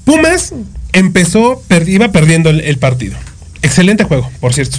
[0.04, 0.52] Pumas
[0.92, 3.16] empezó, iba perdiendo el partido.
[3.62, 4.78] Excelente juego, por cierto.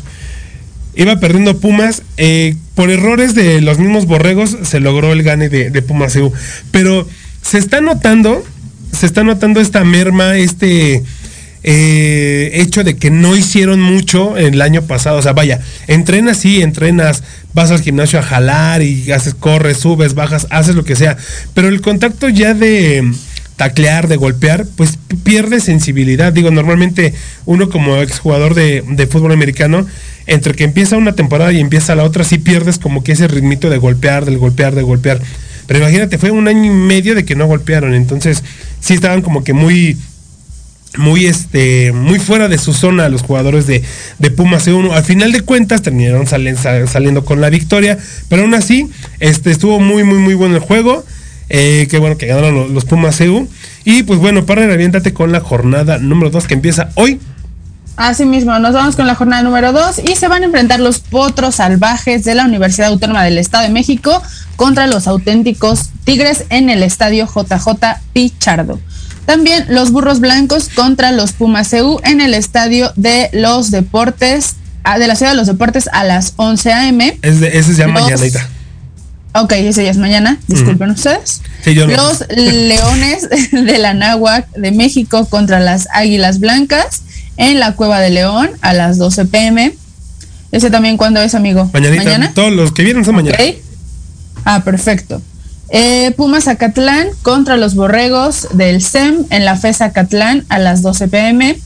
[0.96, 2.04] Iba perdiendo Pumas.
[2.18, 6.32] Eh, por errores de los mismos borregos se logró el gane de, Pumas EU.
[6.72, 7.08] Pero
[7.42, 8.44] se está notando,
[8.92, 11.04] se está notando esta merma, este
[11.64, 15.18] eh, hecho de que no hicieron mucho el año pasado.
[15.18, 20.14] O sea, vaya, entrenas, sí, entrenas, vas al gimnasio a jalar y haces, corres, subes,
[20.14, 21.18] bajas, haces lo que sea.
[21.54, 23.04] Pero el contacto ya de
[23.56, 26.34] taclear, de golpear, pues pierde sensibilidad.
[26.34, 27.14] Digo, normalmente
[27.46, 29.86] uno como exjugador de, de fútbol americano,
[30.26, 33.70] entre que empieza una temporada y empieza la otra, sí pierdes como que ese ritmito
[33.70, 35.22] de golpear, del golpear, de golpear.
[35.68, 38.44] Pero imagínate, fue un año y medio de que no golpearon, entonces
[38.80, 39.98] sí estaban como que muy
[40.98, 43.82] muy este muy fuera de su zona los jugadores de,
[44.20, 47.98] de Pumas C1 al final de cuentas terminaron saliendo con la victoria
[48.30, 51.04] pero aún así este estuvo muy muy muy bueno el juego
[51.56, 53.48] eh, qué bueno que ganaron los, Pumas EU.
[53.86, 57.20] Y pues bueno, para reviéntate con la jornada número 2 que empieza hoy.
[57.96, 60.98] Así mismo, nos vamos con la jornada número 2 y se van a enfrentar los
[60.98, 64.20] potros salvajes de la Universidad Autónoma del Estado de México
[64.56, 68.80] contra los auténticos Tigres en el estadio JJ Pichardo.
[69.28, 74.98] También los burros blancos contra los Pumas EU en el estadio de los deportes, ah,
[74.98, 77.20] de la ciudad de los deportes a las 11 a.m.
[77.22, 77.88] Es ese es ya
[79.36, 81.42] Ok, ese ya es mañana, disculpen ustedes.
[81.66, 87.02] Los Leones de la Náhuac de México contra las Águilas Blancas
[87.38, 89.76] en la Cueva de León a las 12 pm.
[90.52, 91.70] ¿Ese también cuándo es, amigo?
[91.74, 92.32] ¿Mañana?
[92.36, 93.38] Todos los que vienen son mañana.
[94.46, 95.20] Ah, perfecto.
[95.70, 96.48] Eh, Pumas
[97.24, 101.58] contra los Borregos del SEM en la FES Acatlán a las 12 pm.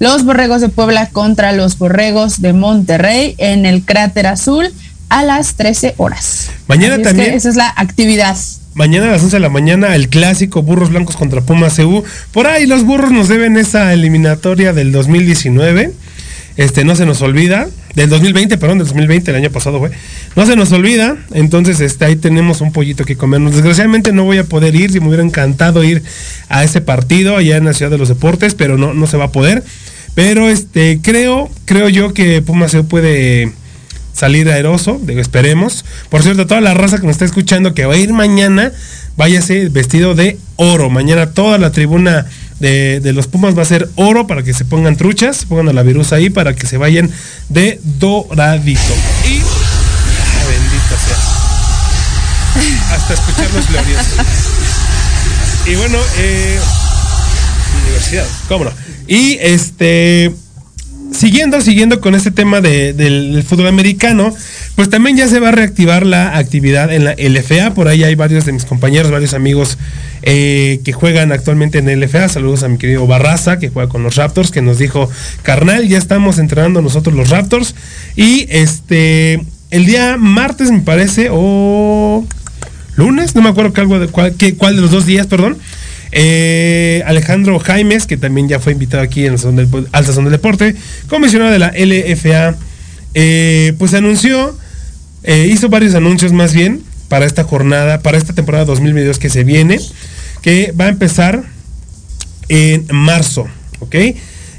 [0.00, 4.72] los Borregos de Puebla contra los Borregos de Monterrey en el Cráter Azul
[5.08, 6.50] a las 13 horas.
[6.66, 7.34] Mañana también.
[7.34, 8.36] esa es la actividad.
[8.74, 12.02] Mañana a las 11 de la mañana el clásico Burros Blancos contra Pumas CU.
[12.32, 15.92] Por ahí los burros nos deben esa eliminatoria del 2019.
[16.56, 17.68] Este, no se nos olvida.
[17.94, 19.90] Del 2020, perdón, del 2020, el año pasado fue.
[20.34, 21.16] No se nos olvida.
[21.32, 23.54] Entonces, este, ahí tenemos un pollito que comernos.
[23.54, 24.90] Desgraciadamente no voy a poder ir.
[24.90, 26.02] Si me hubiera encantado ir
[26.48, 29.26] a ese partido allá en la Ciudad de los Deportes, pero no, no se va
[29.26, 29.62] a poder.
[30.14, 33.52] Pero este, creo, creo yo que Pumas CU puede
[34.14, 35.84] salir aeroso, digo, esperemos.
[36.08, 38.72] Por cierto, toda la raza que nos está escuchando que va a ir mañana,
[39.16, 40.88] váyase vestido de oro.
[40.88, 42.26] Mañana toda la tribuna
[42.60, 45.82] de, los Pumas va a ser oro para que se pongan truchas, pongan a la
[45.82, 47.10] virus ahí para que se vayan
[47.48, 48.80] de doradito.
[49.28, 49.40] Y.
[49.40, 52.94] Ah, bendita sea.
[52.96, 54.06] Hasta escuchar los gloriosos.
[55.66, 56.58] Y bueno, eh,
[57.82, 58.70] universidad, cómo no.
[59.06, 60.32] Y este
[61.12, 64.34] siguiendo, siguiendo con este tema del fútbol americano,
[64.74, 67.74] pues también ya se va a reactivar la actividad en la LFA.
[67.74, 69.78] Por ahí hay varios de mis compañeros, varios amigos
[70.22, 72.28] eh, que juegan actualmente en LFA.
[72.28, 75.08] Saludos a mi querido Barraza, que juega con los Raptors, que nos dijo,
[75.42, 77.74] carnal, ya estamos entrenando nosotros los Raptors.
[78.16, 82.26] Y este, el día martes me parece, o
[82.96, 85.58] lunes, no me acuerdo algo de cuál, cuál de los dos días, perdón.
[86.16, 90.76] Eh, Alejandro Jaimes, que también ya fue invitado aquí en el Sazón del, del Deporte,
[91.08, 92.56] comisionado de la LFA,
[93.14, 94.56] eh, pues anunció,
[95.24, 99.42] eh, hizo varios anuncios más bien para esta jornada, para esta temporada 2022 que se
[99.42, 99.80] viene,
[100.40, 101.42] que va a empezar
[102.48, 103.48] en marzo,
[103.80, 103.96] ¿ok?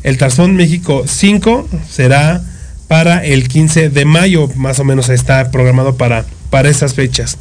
[0.03, 2.43] El Tarzón México 5 será
[2.89, 7.37] para el 15 de mayo, más o menos está programado para, para esas fechas.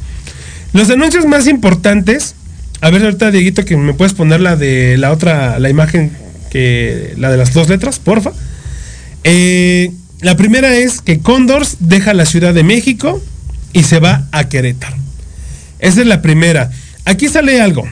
[0.71, 2.33] Los anuncios más importantes
[2.81, 6.11] a ver, ahorita, Dieguito, que me puedes poner la de la otra, la imagen,
[6.49, 8.31] que la de las dos letras, porfa.
[9.23, 13.21] Eh, la primera es que Condors deja la Ciudad de México
[13.73, 14.95] y se va a Querétaro.
[15.79, 16.71] Esa es la primera.
[17.05, 17.87] Aquí sale algo.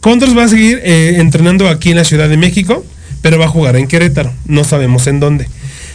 [0.00, 2.84] Condors va a seguir eh, entrenando aquí en la Ciudad de México,
[3.22, 4.32] pero va a jugar en Querétaro.
[4.46, 5.48] No sabemos en dónde.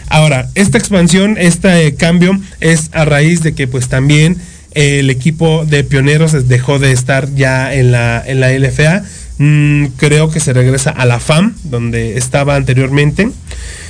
[0.10, 4.38] Ahora, esta expansión, este cambio es a raíz de que pues también
[4.75, 9.03] el equipo de pioneros dejó de estar ya en la, en la LFA.
[9.38, 13.29] Mm, creo que se regresa a la FAM, donde estaba anteriormente.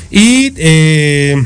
[0.09, 1.43] Y eh,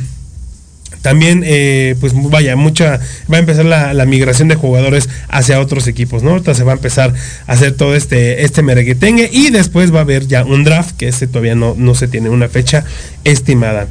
[1.02, 3.00] también, eh, pues vaya, mucha,
[3.32, 6.32] va a empezar la, migración de jugadores hacia otros equipos, ¿no?
[6.32, 7.14] Entonces se va a empezar
[7.48, 11.08] a hacer todo este, este mereguetengue y después va a haber ya un draft, que
[11.08, 12.84] ese todavía no, no se tiene una fecha
[13.24, 13.88] estimada.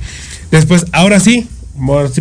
[0.51, 1.49] Después, ahora sí,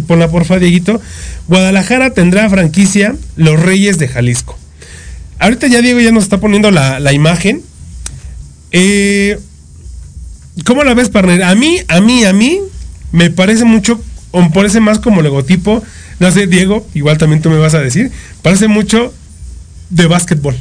[0.08, 1.02] ponla porfa, Dieguito.
[1.48, 4.58] Guadalajara tendrá franquicia Los Reyes de Jalisco.
[5.40, 7.62] Ahorita ya Diego ya nos está poniendo la, imagen.
[8.72, 9.40] Eh,
[10.66, 11.44] ¿Cómo la ves, partner?
[11.44, 12.60] A mí, a mí, a mí,
[13.12, 15.84] me parece mucho, o me parece más como logotipo.
[16.20, 18.12] No sé, Diego, igual también tú me vas a decir.
[18.42, 19.14] Parece mucho
[19.90, 20.56] de básquetbol.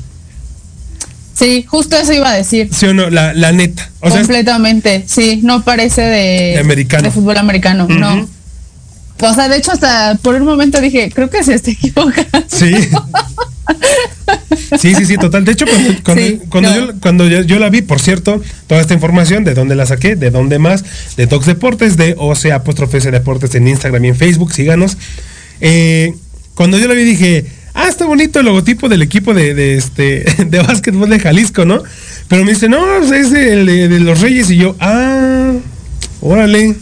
[1.34, 2.68] Sí, justo eso iba a decir.
[2.72, 3.90] Sí o no, la, neta.
[4.00, 7.02] Completamente, sí, no parece de, americano.
[7.02, 8.28] de fútbol americano, no.
[9.20, 12.44] O sea, de hecho, hasta por un momento dije, creo que se está equivocando.
[12.48, 12.74] Sí.
[14.78, 15.44] Sí, sí, sí, total.
[15.44, 15.66] De hecho,
[17.00, 20.16] cuando, yo, la vi, por cierto, toda esta información, ¿de dónde la saqué?
[20.16, 20.84] ¿De dónde más?
[21.16, 24.96] De Docs Deportes, de OC apóstrofe Deportes en Instagram y en Facebook, síganos.
[25.60, 26.14] Eh,
[26.54, 30.58] cuando yo la vi dije, ah, está bonito el logotipo del equipo de, este, de
[30.60, 31.82] básquetbol de Jalisco, ¿no?
[32.28, 35.52] Pero me dice, no, es el de los Reyes y yo, ah,
[36.20, 36.76] órale.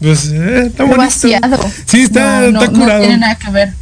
[0.00, 1.58] Pues eh, está Demasiado.
[1.86, 2.70] Sí, está, curado.
[2.70, 3.72] No tiene nada que ver.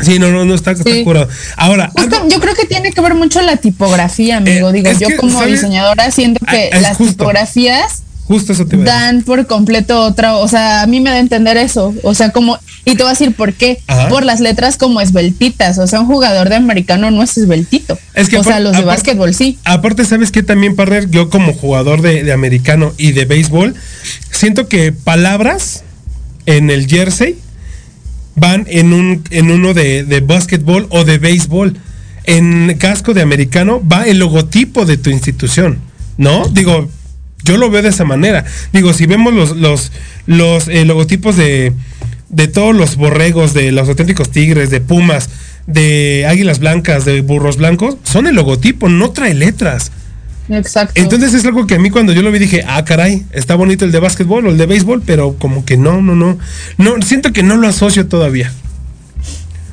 [0.00, 1.28] Sí, no, no, no está, curado.
[1.56, 1.90] Ahora.
[2.28, 4.70] yo creo que tiene que ver mucho la tipografía, amigo.
[4.70, 9.46] Eh, Digo, yo como diseñadora siento que ah, las tipografías Justo eso te Dan por
[9.46, 12.96] completo otra, o sea, a mí me da a entender eso, o sea, como, y
[12.96, 16.48] te voy a decir por qué, por las letras como esbeltitas, o sea, un jugador
[16.48, 19.58] de americano no es esbeltito, es que o sea, los de básquetbol sí.
[19.64, 21.10] Aparte, ¿sabes qué también, partner?
[21.10, 23.74] Yo como jugador de, americano y de béisbol,
[24.30, 25.84] siento que palabras
[26.46, 27.36] en el jersey
[28.36, 31.76] van en, un, en uno de, de básquetbol o de béisbol.
[32.26, 35.78] En casco de americano va el logotipo de tu institución,
[36.16, 36.48] ¿no?
[36.48, 36.88] Digo,
[37.44, 38.44] yo lo veo de esa manera.
[38.72, 39.92] Digo, si vemos los, los,
[40.26, 41.72] los eh, logotipos de,
[42.30, 45.30] de todos los borregos, de los auténticos tigres, de pumas,
[45.66, 49.92] de águilas blancas, de burros blancos, son el logotipo, no trae letras.
[50.48, 51.00] Exacto.
[51.00, 53.84] Entonces es algo que a mí cuando yo lo vi dije, ah, caray, está bonito
[53.84, 56.38] el de básquetbol o el de béisbol, pero como que no, no, no.
[56.76, 58.52] No, siento que no lo asocio todavía.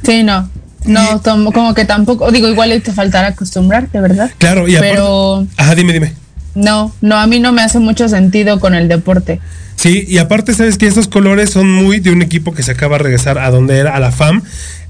[0.03, 0.49] Sí, no.
[0.86, 1.21] No,
[1.53, 4.31] como que tampoco, digo, igual te faltará acostumbrarte, ¿verdad?
[4.39, 5.45] Claro, y Pero...
[5.57, 6.13] Ajá, dime, dime.
[6.55, 9.39] No, no, a mí no me hace mucho sentido con el deporte.
[9.75, 12.97] Sí, y aparte sabes que estos colores son muy de un equipo que se acaba
[12.97, 14.43] de regresar a donde era, a la FAM,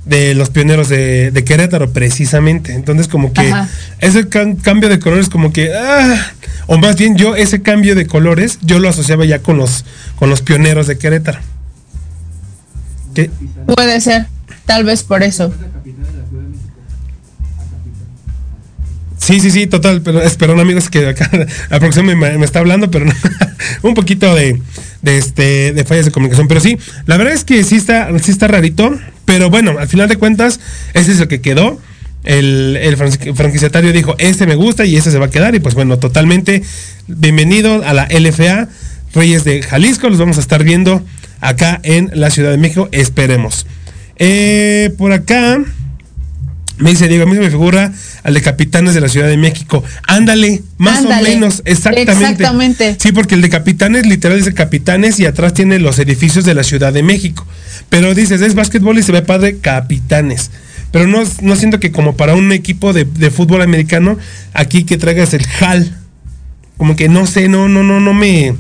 [0.06, 2.74] de los pioneros de, Querétaro, precisamente.
[2.74, 3.54] Entonces como que
[4.00, 5.72] ese cambio de colores como que...
[5.74, 6.34] Ah,
[6.68, 10.30] o más bien yo ese cambio de colores, yo lo asociaba ya con los, con
[10.30, 11.40] los pioneros de Querétaro.
[13.66, 14.28] Puede ser,
[14.66, 15.54] tal vez por eso.
[19.22, 21.30] Sí, sí, sí, total, pero espero amigos que acá
[21.70, 23.06] la me está hablando, pero
[23.84, 24.60] un poquito de,
[25.04, 26.48] de, este, de fallas de comunicación.
[26.48, 30.10] Pero sí, la verdad es que sí está, sí está rarito, pero bueno, al final
[30.10, 30.60] de cuentas,
[30.96, 31.80] ese es el que quedó.
[32.24, 35.54] El, el franquiciatario dijo, este me gusta y este se va a quedar.
[35.54, 36.64] Y pues bueno, totalmente
[37.08, 38.70] bienvenido a la LFA
[39.14, 40.10] Reyes de Jalisco.
[40.10, 41.06] Los vamos a estar viendo
[41.42, 42.90] acá en la Ciudad de México.
[42.92, 43.68] Esperemos.
[44.18, 45.60] Eh, por acá
[46.82, 49.38] me dice Diego, a mí se me figura al de Capitanes de la Ciudad de
[49.38, 49.84] México.
[50.08, 52.12] Ándale, más o menos, exactamente.
[52.12, 52.98] Exactamente.
[53.00, 56.64] Sí, porque el de Capitanes literal dice Capitanes y atrás tiene los edificios de la
[56.64, 57.46] Ciudad de México.
[57.90, 60.52] Pero dices, es básquetbol y se ve padre Capitanes.
[60.92, 64.18] Pero no, no siento que como para un equipo de, de fútbol americano,
[64.54, 65.98] aquí que traigas el HAL.
[66.78, 68.56] Como que no sé, no, no, no, no me.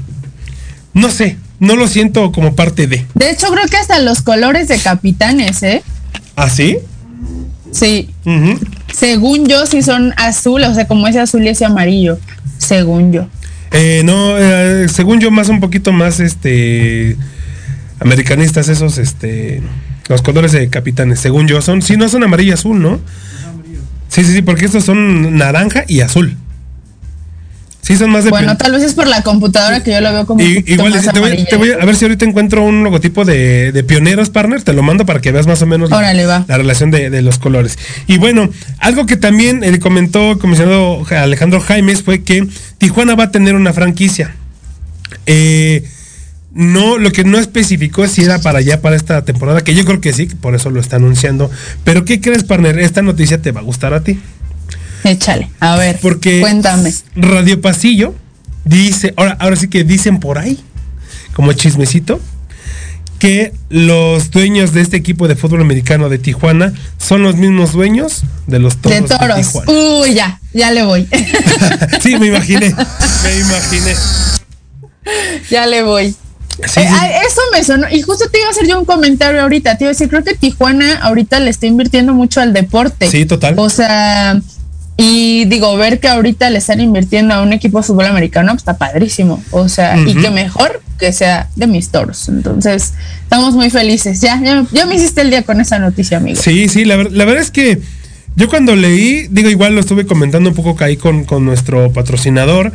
[0.93, 3.05] No sé, no lo siento como parte de.
[3.15, 5.84] De hecho, creo que hasta los colores de Capitanes, ¿eh?
[6.36, 6.77] ¿Ah, sí?
[7.71, 8.10] Sí.
[8.93, 12.19] Según yo, sí son azul, o sea, como ese azul y ese amarillo.
[12.57, 13.27] Según yo.
[13.71, 17.15] Eh, no, eh, según yo, más un poquito más este
[17.99, 19.62] americanistas esos, este
[20.10, 22.99] los colores de capitanes, según yo, son, sí, no son amarillo y azul, ¿no?
[24.10, 26.36] Sí, sí, sí, porque estos son naranja y azul.
[27.91, 28.30] Sí, son más de.
[28.30, 30.41] Bueno, tal vez es por la computadora que yo lo veo como.
[30.41, 34.63] igual, te, voy, a ver si ahorita encuentro un logotipo de, pioneros, partner.
[34.63, 37.77] Te lo mando para que veas más o menos la, relación de, los colores.
[38.08, 38.49] Y bueno,
[38.80, 43.56] algo que también le comentó el comisionado Alejandro Jaimes fue que Tijuana va a tener
[43.56, 44.36] una franquicia.
[45.25, 45.84] Eh,
[46.54, 49.84] no, lo que no especificó es si era para allá, para esta temporada, que yo
[49.84, 51.51] creo que sí, por eso lo está anunciando.
[51.84, 52.80] Pero, ¿qué crees, partner?
[52.80, 54.17] Esta noticia te va a gustar a ti.
[55.03, 55.99] Échale, a ver.
[56.01, 56.93] Porque cuéntame.
[57.15, 58.13] Radio Pasillo
[58.65, 60.59] dice, ahora, ahora sí que dicen por ahí,
[61.33, 62.19] como chismecito,
[63.21, 68.23] que los dueños de este equipo de fútbol americano de Tijuana son los mismos dueños
[68.47, 68.99] de los toros.
[68.99, 69.53] De toros.
[69.67, 71.07] Uy, ya, ya le voy.
[72.01, 72.73] sí, me imaginé,
[73.23, 73.95] me imaginé.
[75.51, 76.15] Ya le voy.
[76.77, 77.87] Eh, eso me sonó.
[77.91, 79.77] Y justo te iba a hacer yo un comentario ahorita.
[79.77, 83.10] Te iba a decir, creo que Tijuana ahorita le está invirtiendo mucho al deporte.
[83.10, 83.54] Sí, total.
[83.58, 84.39] O sea,
[84.98, 88.62] y digo, ver que ahorita le están invirtiendo a un equipo de fútbol americano, pues
[88.62, 89.42] está padrísimo.
[89.52, 92.29] O sea, y que mejor que sea de mis toros.
[92.29, 94.21] Entonces, estamos muy felices.
[94.21, 94.39] Ya,
[94.71, 96.39] ya, me hiciste el día con esa noticia, amigo.
[96.39, 97.81] Sí, sí, la, la verdad es que
[98.35, 102.71] yo cuando leí, digo, igual lo estuve comentando un poco ahí con, con nuestro patrocinador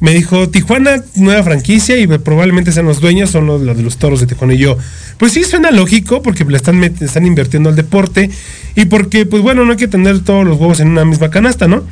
[0.00, 4.20] me dijo, Tijuana, nueva franquicia y probablemente sean los dueños, son los, de los toros
[4.20, 4.54] de Tijuana.
[4.54, 4.78] Y yo,
[5.18, 8.30] pues sí, suena lógico porque le están, están invirtiendo al deporte
[8.74, 11.68] y porque, pues bueno, no hay que tener todos los huevos en una misma canasta,
[11.68, 11.84] ¿no?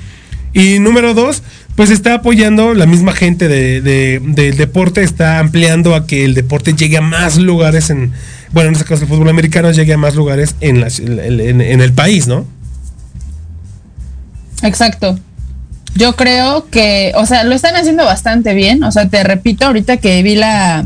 [0.55, 1.43] Y número dos,
[1.77, 6.73] pues está apoyando la misma gente de, del deporte, está ampliando a que el deporte
[6.73, 8.13] llegue a más lugares en,
[8.53, 12.27] bueno, en este caso el fútbol americano llegue a más lugares en, en el país,
[12.27, 12.47] ¿no?
[14.63, 15.19] Exacto.
[15.95, 18.83] Yo creo que, o sea, lo están haciendo bastante bien.
[18.85, 20.85] O sea, te repito, ahorita que vi la,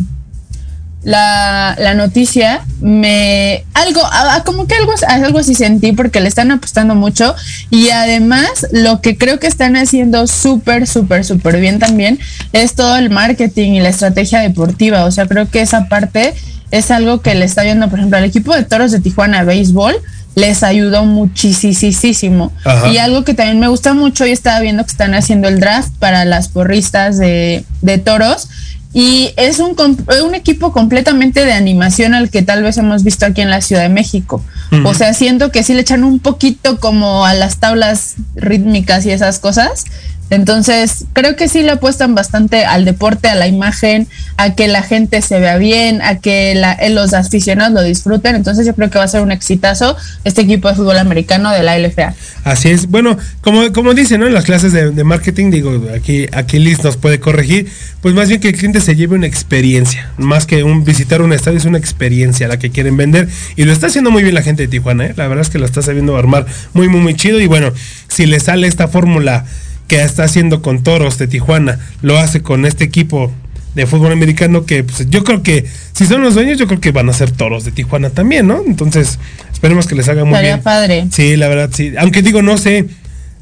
[1.03, 4.01] la, la noticia, me algo,
[4.45, 7.35] como que algo, algo así sentí porque le están apostando mucho.
[7.71, 12.19] Y además, lo que creo que están haciendo súper, súper, súper bien también
[12.53, 15.05] es todo el marketing y la estrategia deportiva.
[15.05, 16.35] O sea, creo que esa parte
[16.71, 19.97] es algo que le está viendo, por ejemplo, al equipo de toros de Tijuana Béisbol
[20.35, 22.53] les ayudó muchísimo.
[22.93, 25.93] Y algo que también me gusta mucho, y estaba viendo que están haciendo el draft
[25.99, 28.49] para las porristas de, de toros.
[28.95, 33.41] Y es un, un, equipo completamente de animación al que tal vez hemos visto aquí
[33.41, 34.45] en la Ciudad de México.
[34.85, 39.11] O sea, siento que sí le echan un poquito como a las tablas rítmicas y
[39.11, 39.85] esas cosas.
[40.33, 44.09] Entonces, creo que sí le apuestan bastante al deporte, a la imagen,
[44.39, 48.35] a que la gente se vea bien, a que eh, los aficionados lo disfruten.
[48.35, 51.63] Entonces, yo creo que va a ser un exitazo este equipo de fútbol americano de
[51.63, 52.15] la LFA.
[52.45, 52.87] Así es.
[52.87, 54.27] Bueno, como, como dicen, ¿no?
[54.27, 57.71] En las clases de, marketing, digo, aquí, aquí Liz nos puede corregir,
[58.01, 61.35] pues más bien que el cliente se lleve una experiencia, más que un visitar un
[61.35, 63.29] estadio, es una experiencia la que quieren vender.
[63.57, 65.15] Y lo está haciendo muy bien la gente de Tijuana, ¿eh?
[65.15, 67.39] La verdad es que lo está sabiendo armar muy, muy, muy chido.
[67.39, 67.71] Y bueno,
[68.09, 69.45] si le sale esta fórmula
[69.93, 73.31] que está haciendo con Toros de Tijuana, lo hace con este equipo
[73.75, 76.93] de fútbol americano que pues, yo creo que si son los dueños yo creo que
[76.93, 78.63] van a ser Toros de Tijuana también, ¿no?
[78.67, 79.19] Entonces
[79.53, 80.63] esperemos que les haga muy bien.
[80.63, 81.09] padre.
[81.13, 81.93] Sí, la verdad sí.
[81.99, 82.87] Aunque digo no sé,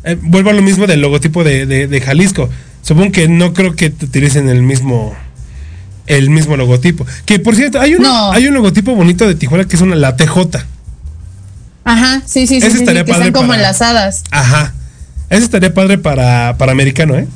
[0.02, 2.50] eh, vuelvo a lo mismo del logotipo de, de, Jalisco.
[2.82, 5.14] Supongo que no creo que utilicen el mismo
[6.08, 7.06] el mismo logotipo.
[7.26, 10.16] Que por cierto, hay un, hay un logotipo bonito de Tijuana que es una la
[10.16, 10.66] TJ.
[11.84, 14.24] Ajá, sí, sí, sí, sí, que están como enlazadas.
[14.32, 14.74] Ajá.
[15.30, 17.26] Ese estaría padre para, para americano, ¿eh?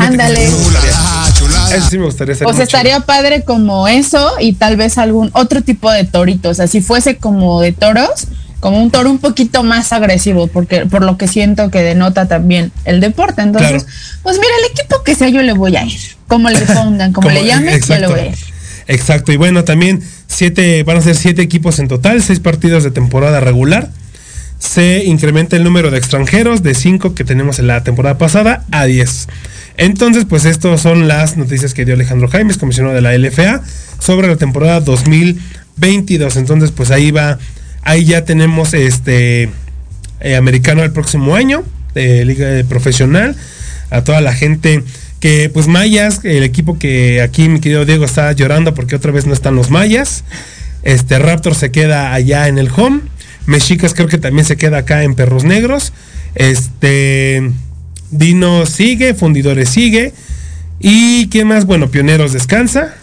[0.00, 0.46] Ándale.
[0.46, 2.46] Eso sí me gustaría hacer.
[2.46, 6.52] O sea, estaría padre como eso y tal vez algún otro tipo de toritos.
[6.52, 8.28] O sea, si fuese como de toros,
[8.60, 12.72] como un toro un poquito más agresivo, porque por lo que siento que denota también
[12.84, 13.42] el deporte.
[13.42, 13.86] Entonces,
[14.22, 16.00] pues mira, el equipo que sea yo le voy a ir.
[16.28, 18.38] Como le pongan, como, le llamen, yo le voy a ir.
[18.86, 22.90] Exacto, y bueno, también siete, van a ser siete equipos en total, seis partidos de
[22.90, 23.88] temporada regular.
[24.60, 28.84] Se incrementa el número de extranjeros de cinco que tenemos en la temporada pasada a
[28.84, 29.26] diez.
[29.76, 33.62] Entonces, pues estas son las noticias que dio Alejandro Jaimes, comisionado de la LFA,
[33.98, 36.36] sobre la temporada 2022.
[36.36, 37.38] Entonces, pues ahí va
[37.82, 39.50] Ahí ya tenemos este
[40.20, 43.36] eh, americano el próximo año, de liga profesional.
[43.90, 44.84] A toda la gente
[45.18, 49.26] que, pues Mayas, el equipo que aquí mi querido Diego está llorando porque otra vez
[49.26, 50.24] no están los Mayas.
[50.82, 53.00] Este Raptor se queda allá en el home.
[53.46, 55.92] Mexicas creo que también se queda acá en Perros Negros.
[56.34, 57.50] Este
[58.10, 60.12] Dino sigue, Fundidores sigue.
[60.78, 61.66] ¿Y qué más?
[61.66, 62.94] Bueno, Pioneros descansa.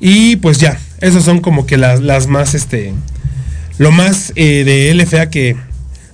[0.00, 2.92] Y pues ya, esos son como que las, las más este
[3.78, 5.56] lo más eh, de LFA que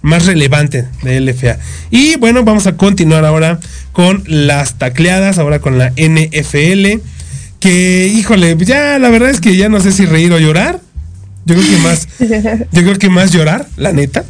[0.02, 1.58] más relevante de LFA.
[1.90, 3.58] Y bueno, vamos a continuar ahora
[3.92, 7.00] con las tacleadas, ahora con la NFL.
[7.60, 10.80] Que, híjole, ya la verdad es que ya no sé si reír o llorar.
[11.48, 12.08] Yo creo que más,
[12.72, 14.22] yo creo que más llorar, la neta.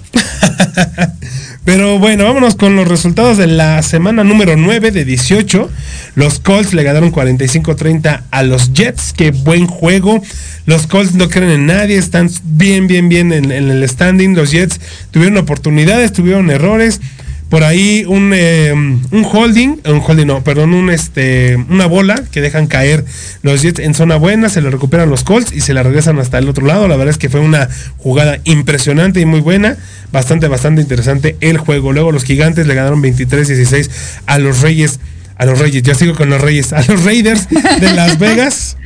[1.65, 5.69] Pero bueno, vámonos con los resultados de la semana número 9 de 18.
[6.15, 9.13] Los Colts le ganaron 45-30 a los Jets.
[9.15, 10.23] Qué buen juego.
[10.67, 14.37] Los Colts no creen en nadie, están bien, bien, bien en, el standing.
[14.37, 14.79] Los Jets
[15.11, 17.01] tuvieron oportunidades, tuvieron errores
[17.49, 22.43] por ahí un, eh, un holding, un holding no, perdón, un este, una bola que
[22.43, 23.05] dejan caer
[23.43, 26.39] los Jets en zona buena, se le recuperan los Colts y se la regresan hasta
[26.39, 26.89] el otro lado.
[26.89, 29.77] La verdad es que fue una jugada impresionante y muy buena,
[30.13, 31.93] bastante, bastante interesante el juego.
[31.93, 33.89] Luego los gigantes le ganaron 23-16
[34.27, 35.01] a los Reyes,
[35.37, 38.77] a los Reyes, ya sigo con los Reyes, a los Raiders de Las Vegas.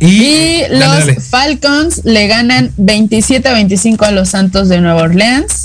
[0.00, 5.63] Y, los Falcons le ganan 27-25 a los Santos de Nueva Orleans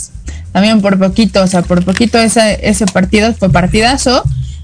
[0.51, 4.23] también por poquito, o sea, por poquito ese, ese partido fue partidazo.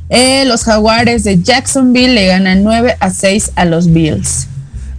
[0.10, 4.48] Eh, los Jaguares de Jacksonville le ganan 9 a 6 a los Bills.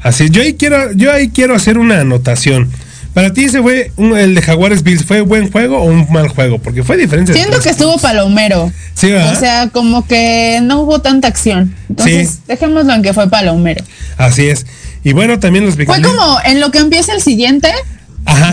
[0.02, 2.70] Así, yo ahí quiero, yo ahí quiero hacer una anotación.
[3.16, 6.58] Para ti ese fue el de Jaguares Bills, ¿fue buen juego o un mal juego?
[6.58, 7.32] Porque fue diferente.
[7.32, 8.70] Siento que estuvo palomero.
[8.94, 11.74] Sí, O sea, como que no hubo tanta acción.
[11.88, 13.82] Entonces, dejémoslo en que fue palomero.
[14.18, 14.66] Así es.
[15.02, 17.70] Y bueno, también los Fue como en lo que empieza el siguiente,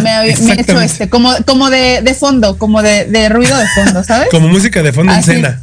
[0.01, 4.29] me, ha hecho este, como, como de, fondo, como de, ruido de fondo, ¿sabes?
[4.29, 5.61] como música de fondo en cena.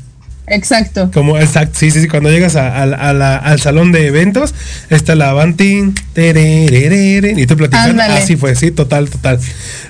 [0.51, 1.11] Exacto.
[1.15, 4.53] Como exacto, sí, sí, sí, cuando llegas al salón de eventos,
[4.91, 8.03] está la Banting, y tú platicando.
[8.03, 9.39] Así fue, sí, total, total.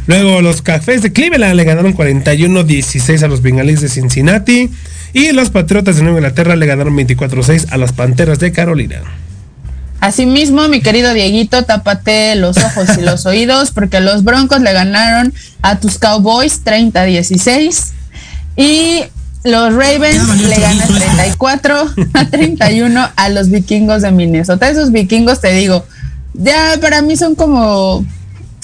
[0.07, 4.71] Luego los cafés de Cleveland le ganaron 41-16 a los bengalíes de Cincinnati.
[5.13, 9.03] Y los Patriotas de Nueva Inglaterra le ganaron 24-6 a las Panteras de Carolina.
[10.01, 15.35] Asimismo, mi querido Dieguito, tápate los ojos y los oídos porque los Broncos le ganaron
[15.61, 17.93] a tus Cowboys 30-16
[18.57, 19.05] y
[19.45, 24.71] los Ravens le ganan 34 a 31 a los vikingos de Minnesota.
[24.71, 25.85] Esos vikingos, te digo,
[26.35, 28.05] ya para mí son como,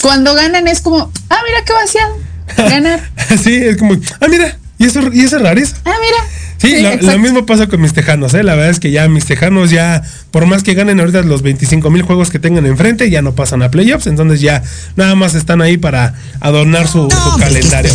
[0.01, 2.09] cuando ganan es como, ah, mira qué vacía,
[2.57, 3.01] ganar.
[3.43, 5.77] sí, es como, ah, mira, y eso, y esa rareza.
[5.85, 6.46] Ah, mira.
[6.67, 8.43] Sí, lo, mismo pasa con mis tejanos, ¿eh?
[8.43, 11.91] La verdad es que ya mis tejanos ya, por más que ganen ahorita los 25
[11.91, 14.63] mil juegos que tengan enfrente, ya no pasan a playoffs, entonces ya
[14.97, 17.09] nada más están ahí para adornar su,
[17.39, 17.93] calendario.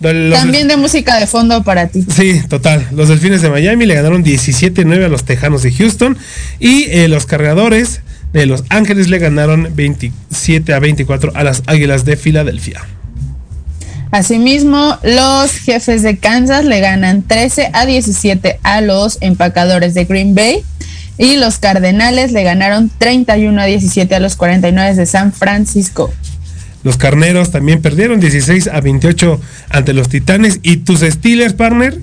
[0.00, 2.04] También de música de fondo para ti.
[2.14, 2.86] Sí, total.
[2.92, 6.16] Los Delfines de Miami le ganaron 17-9 a los Tejanos de Houston
[6.58, 8.00] y eh, los Cargadores
[8.32, 12.84] de Los Ángeles le ganaron 27 a 24 a las Águilas de Filadelfia.
[14.10, 20.34] Asimismo, los jefes de Kansas le ganan 13 a 17 a los empacadores de Green
[20.34, 20.62] Bay
[21.18, 26.12] y los Cardenales le ganaron 31 a 17 a los 49 de San Francisco.
[26.82, 29.40] Los Carneros también perdieron 16 a 28
[29.70, 31.98] ante los Titanes y tus Steelers, partner.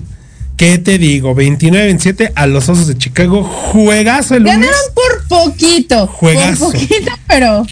[0.56, 1.34] ¿Qué te digo?
[1.34, 3.42] 29-27 a los Osos de Chicago.
[3.42, 6.06] Juegazo el Ganaron por poquito.
[6.06, 6.70] Juegazo.
[6.70, 7.66] Por poquito, pero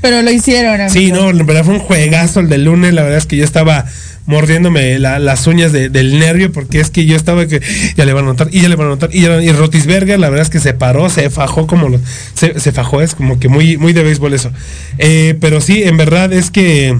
[0.00, 0.88] pero lo hicieron.
[0.90, 2.94] Sí, no, en verdad fue un juegazo el del lunes.
[2.94, 3.86] La verdad es que yo estaba
[4.26, 7.62] mordiéndome las uñas del nervio porque es que yo estaba que
[7.96, 10.28] ya le van a notar y ya le van a notar y, y Rotisberger la
[10.28, 12.00] verdad es que se paró, se fajó como lo,
[12.34, 14.50] se, se, fajó, es como que muy, muy de béisbol eso.
[14.98, 16.98] Eh, pero sí, en verdad es que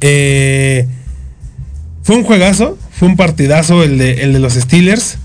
[0.00, 0.86] eh,
[2.02, 5.18] fue un juegazo, fue un partidazo el de, el de los Steelers.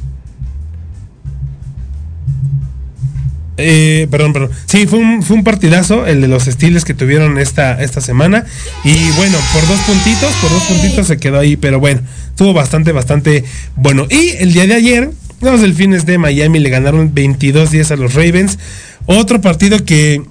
[3.58, 4.52] Eh, perdón, perdón.
[4.68, 8.46] Sí, fue un, fue un partidazo el de los Steelers que tuvieron esta, esta semana.
[8.84, 11.58] Y bueno, por dos puntitos, por dos puntitos se quedó ahí.
[11.58, 13.44] Pero bueno, estuvo bastante, bastante
[13.76, 14.06] bueno.
[14.10, 18.60] Y el día de ayer, los delfines de Miami le ganaron 22-10 a los Ravens.
[19.06, 20.22] Otro partido que,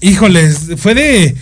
[0.00, 1.34] híjoles, fue de.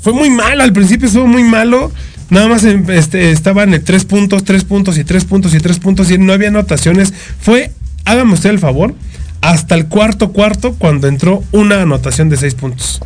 [0.00, 0.62] Fue muy malo.
[0.62, 1.92] Al principio estuvo muy malo.
[2.30, 6.10] Nada más este, estaban en tres puntos, tres puntos y tres puntos y tres puntos
[6.10, 7.14] y no había anotaciones.
[7.40, 7.72] Fue,
[8.04, 8.94] hágame usted el favor,
[9.40, 13.00] hasta el cuarto cuarto cuando entró una anotación de seis puntos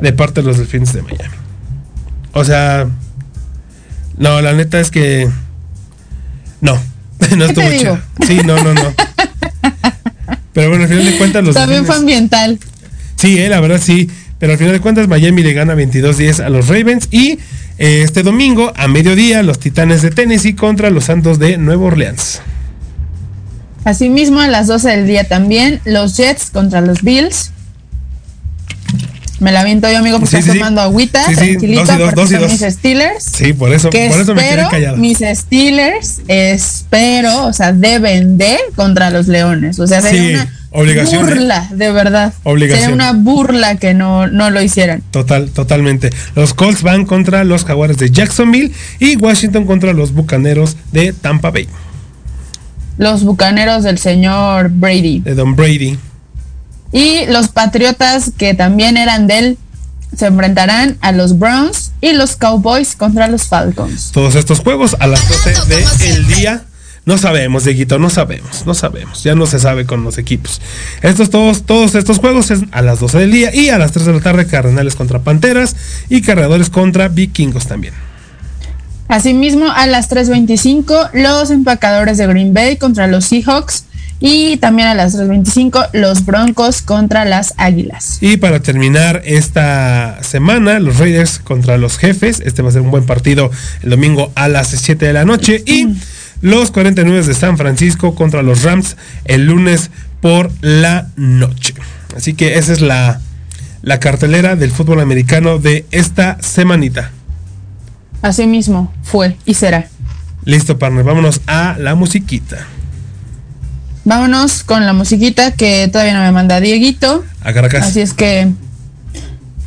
[0.00, 1.34] de parte de los Delfines de Miami.
[2.32, 2.88] O sea,
[4.16, 5.28] no, la neta es que
[6.60, 6.78] no,
[7.36, 7.98] no estuvo chido.
[8.26, 8.94] Sí, no, no, no.
[10.52, 12.58] Pero bueno, al final de cuentas los También fue ambiental.
[13.16, 14.10] Sí, eh, la verdad sí.
[14.38, 17.38] Pero al final de cuentas Miami le gana 22-10 a los Ravens y
[17.78, 22.42] eh, este domingo a mediodía los Titanes de Tennessee contra los Santos de Nueva Orleans.
[23.84, 27.50] Asimismo, a las 12 del día también, los Jets contra los Bills.
[29.40, 33.24] Me la viento yo, amigo, porque estoy tomando agüita, tranquilito, dos y dos, mis Steelers.
[33.24, 34.96] Sí, por eso, por eso me quedé callado.
[34.98, 39.80] Mis Steelers, espero, o sea, deben de contra los Leones.
[39.80, 41.04] O sea, sería una ¿eh?
[41.04, 42.32] burla, de verdad.
[42.44, 42.90] Obligación.
[42.90, 45.02] Sería una burla que no, no lo hicieran.
[45.10, 46.10] Total, totalmente.
[46.36, 48.70] Los Colts van contra los Jaguares de Jacksonville
[49.00, 51.66] y Washington contra los Bucaneros de Tampa Bay
[52.98, 55.20] los bucaneros del señor Brady.
[55.20, 55.98] De Don Brady.
[56.92, 59.58] Y los Patriotas, que también eran de él,
[60.16, 64.10] se enfrentarán a los Browns y los Cowboys contra los Falcons.
[64.12, 65.54] Todos estos juegos a las 12
[66.04, 66.64] del día.
[67.04, 69.24] No sabemos, Dieguito, no sabemos, no sabemos.
[69.24, 70.60] Ya no se sabe con los equipos.
[71.00, 74.06] Estos todos, todos estos juegos es a las 12 del día y a las 3
[74.06, 75.74] de la tarde Cardenales contra Panteras
[76.08, 77.94] y Cargadores contra Vikingos también.
[79.12, 83.84] Asimismo, a las 3.25, los empacadores de Green Bay contra los Seahawks.
[84.20, 88.16] Y también a las 3.25, los Broncos contra las Águilas.
[88.22, 92.40] Y para terminar esta semana, los Raiders contra los Jefes.
[92.40, 93.50] Este va a ser un buen partido
[93.82, 95.62] el domingo a las 7 de la noche.
[95.66, 95.88] Y
[96.40, 98.96] los 49 de San Francisco contra los Rams
[99.26, 99.90] el lunes
[100.22, 101.74] por la noche.
[102.16, 103.20] Así que esa es la,
[103.82, 107.10] la cartelera del fútbol americano de esta semanita.
[108.22, 109.88] Así mismo fue y será.
[110.44, 111.04] Listo, partner.
[111.04, 112.66] Vámonos a la musiquita.
[114.04, 117.24] Vámonos con la musiquita que todavía no me manda Dieguito.
[117.42, 117.86] A Caracas.
[117.86, 118.48] Así es que.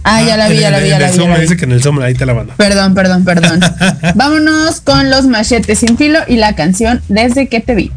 [0.04, 1.28] Ah, ya la vi, ya la vi, ya la vi.
[1.28, 2.54] me dice que en el sombra ahí te la mando.
[2.58, 3.60] Perdón, perdón, perdón.
[4.16, 7.92] Vámonos con los machetes sin filo y la canción Desde que te vi.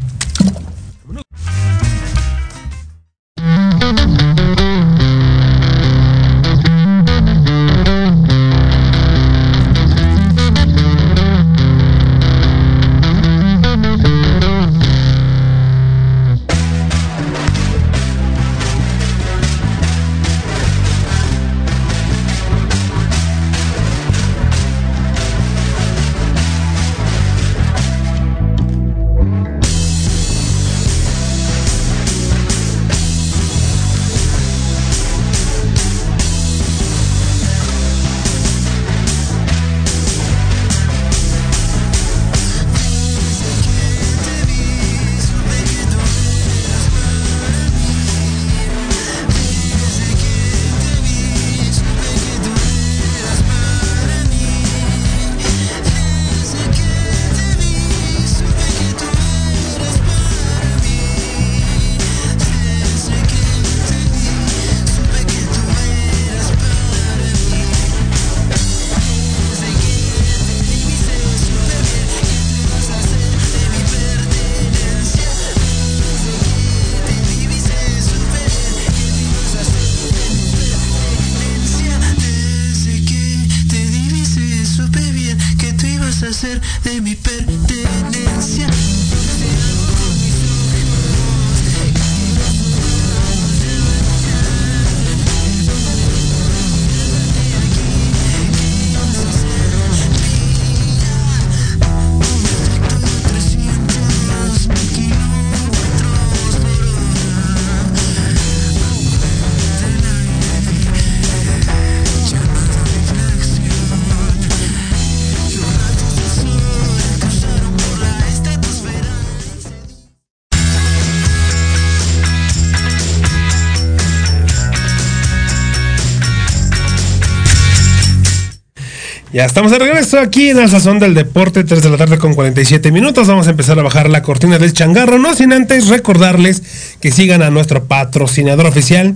[129.31, 132.91] Ya estamos de regreso aquí en Sazón del Deporte, 3 de la tarde con 47
[132.91, 133.27] minutos.
[133.27, 136.63] Vamos a empezar a bajar la cortina del changarro, no sin antes recordarles
[136.99, 139.13] que sigan a nuestro patrocinador oficial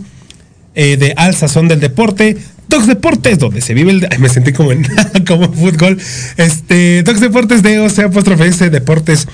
[0.76, 2.38] eh, de Al Sazón del Deporte,
[2.68, 4.08] Tox Deportes, donde se vive el.
[4.20, 4.86] Me sentí como en
[5.28, 6.00] como fútbol.
[6.38, 9.28] Este, Tox Deportes de OCA apóstrofe Deportes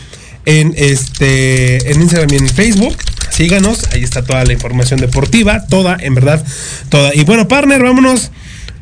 [0.46, 2.96] en este en Instagram y en Facebook.
[3.32, 6.42] Síganos, ahí está toda la información deportiva, toda, en verdad,
[6.88, 7.14] toda.
[7.14, 8.32] Y bueno, partner, vámonos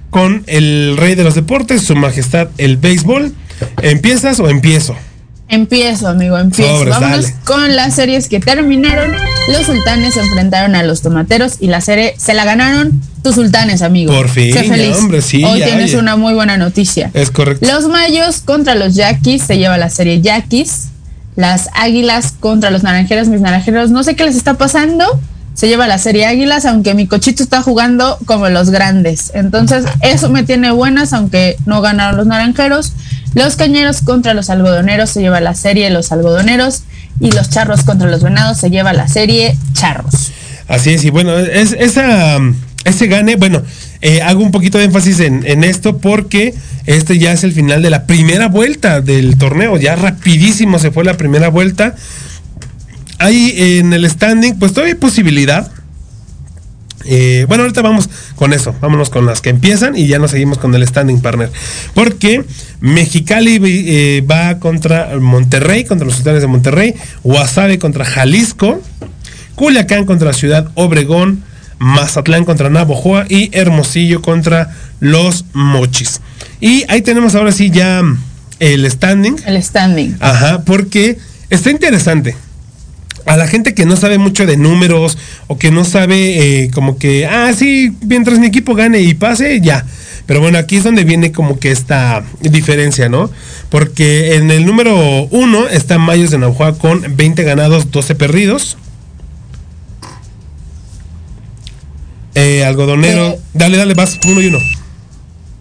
[0.10, 3.34] con el rey de los deportes, su majestad el béisbol.
[3.82, 4.96] ¿Empiezas o empiezo?
[5.50, 6.86] Empiezo, amigo, empiezo.
[6.86, 9.16] Vámonos con las series que terminaron.
[9.48, 13.82] Los sultanes se enfrentaron a los tomateros y la serie se la ganaron tus sultanes,
[13.82, 14.14] amigo.
[14.14, 14.54] Por fin,
[14.94, 15.44] hombre, sí.
[15.44, 17.12] Hoy tienes una muy buena noticia.
[17.14, 17.66] Es correcto.
[17.66, 20.90] Los mayos contra los yaquis se lleva la serie yaquis.
[21.38, 25.06] Las águilas contra los naranjeros, mis naranjeros, no sé qué les está pasando
[25.58, 29.32] se lleva la serie Águilas, aunque mi cochito está jugando como los grandes.
[29.34, 32.94] Entonces, eso me tiene buenas, aunque no ganaron los naranjeros.
[33.34, 36.84] Los cañeros contra los algodoneros se lleva la serie Los algodoneros.
[37.20, 40.32] Y los charros contra los venados se lleva la serie Charros.
[40.68, 42.38] Así es, y bueno, es, esa,
[42.86, 43.64] ese gane, bueno,
[44.02, 46.54] eh, hago un poquito de énfasis en, en, esto porque
[46.86, 49.78] este ya es el final de la primera vuelta del torneo.
[49.78, 51.96] Ya rapidísimo se fue la primera vuelta
[53.18, 55.72] ahí en el standing, pues todavía hay posibilidad.
[57.06, 58.76] Eh, bueno, ahorita vamos con eso.
[58.82, 61.50] Vámonos con las que empiezan y ya nos seguimos con el standing partner.
[61.94, 62.44] Porque
[62.82, 66.96] Mexicali eh, va contra Monterrey, contra los sultanes de Monterrey.
[67.24, 68.82] Guasave contra Jalisco.
[69.56, 71.44] Culiacán contra Ciudad Obregón.
[71.80, 73.26] Mazatlán contra Navojoa.
[73.30, 76.22] Y Hermosillo contra los Mochis.
[76.60, 78.02] Y ahí tenemos ahora sí ya
[78.60, 79.36] el standing.
[79.46, 80.18] El standing.
[80.20, 81.18] Ajá, porque
[81.50, 82.36] está interesante
[83.28, 85.18] a la gente que no sabe mucho de números
[85.48, 89.60] o que no sabe eh, como que, ah, sí, mientras mi equipo gane y pase,
[89.62, 89.86] ya.
[90.26, 93.30] Pero bueno, aquí es donde viene como que esta diferencia, ¿no?
[93.70, 98.78] Porque en el número uno está Mayos de Naujoa con 20 ganados, 12 perdidos.
[102.36, 103.40] Eh, algodonero, eh.
[103.54, 104.60] dale, dale, vas, uno y uno.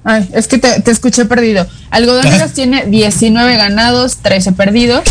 [0.05, 1.67] Ay, es que te, escuché perdido.
[1.91, 5.03] Algodoneros tiene 19 ganados, 13 perdidos.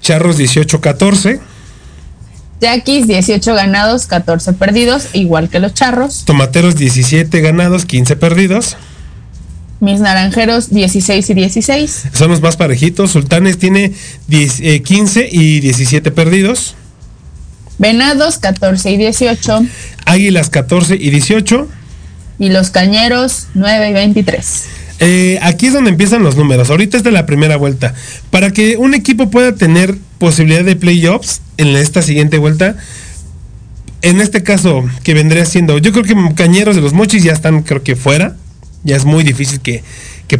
[0.00, 1.40] Charros 18-14.
[2.60, 6.24] Yaquis 18 ganados, 14 perdidos, igual que los charros.
[6.24, 8.76] Tomateros 17 ganados, 15 perdidos.
[9.80, 12.04] Mis naranjeros 16 y 16.
[12.14, 13.10] Son los más parejitos.
[13.10, 13.92] Sultanes tiene
[14.28, 16.74] 10, 15 eh, y 17 perdidos.
[17.78, 19.66] Venados 14 y 18.
[20.06, 21.68] Águilas 14 y 18.
[22.38, 24.64] Y los cañeros 9 y 23.
[25.00, 26.70] Eh, aquí es donde empiezan los números.
[26.70, 27.94] Ahorita es de la primera vuelta.
[28.30, 32.76] Para que un equipo pueda tener posibilidad de playoffs en esta siguiente vuelta,
[34.02, 37.62] en este caso que vendría siendo, yo creo que Cañeros de los Mochis ya están,
[37.62, 38.36] creo que fuera.
[38.82, 39.82] Ya es muy difícil que,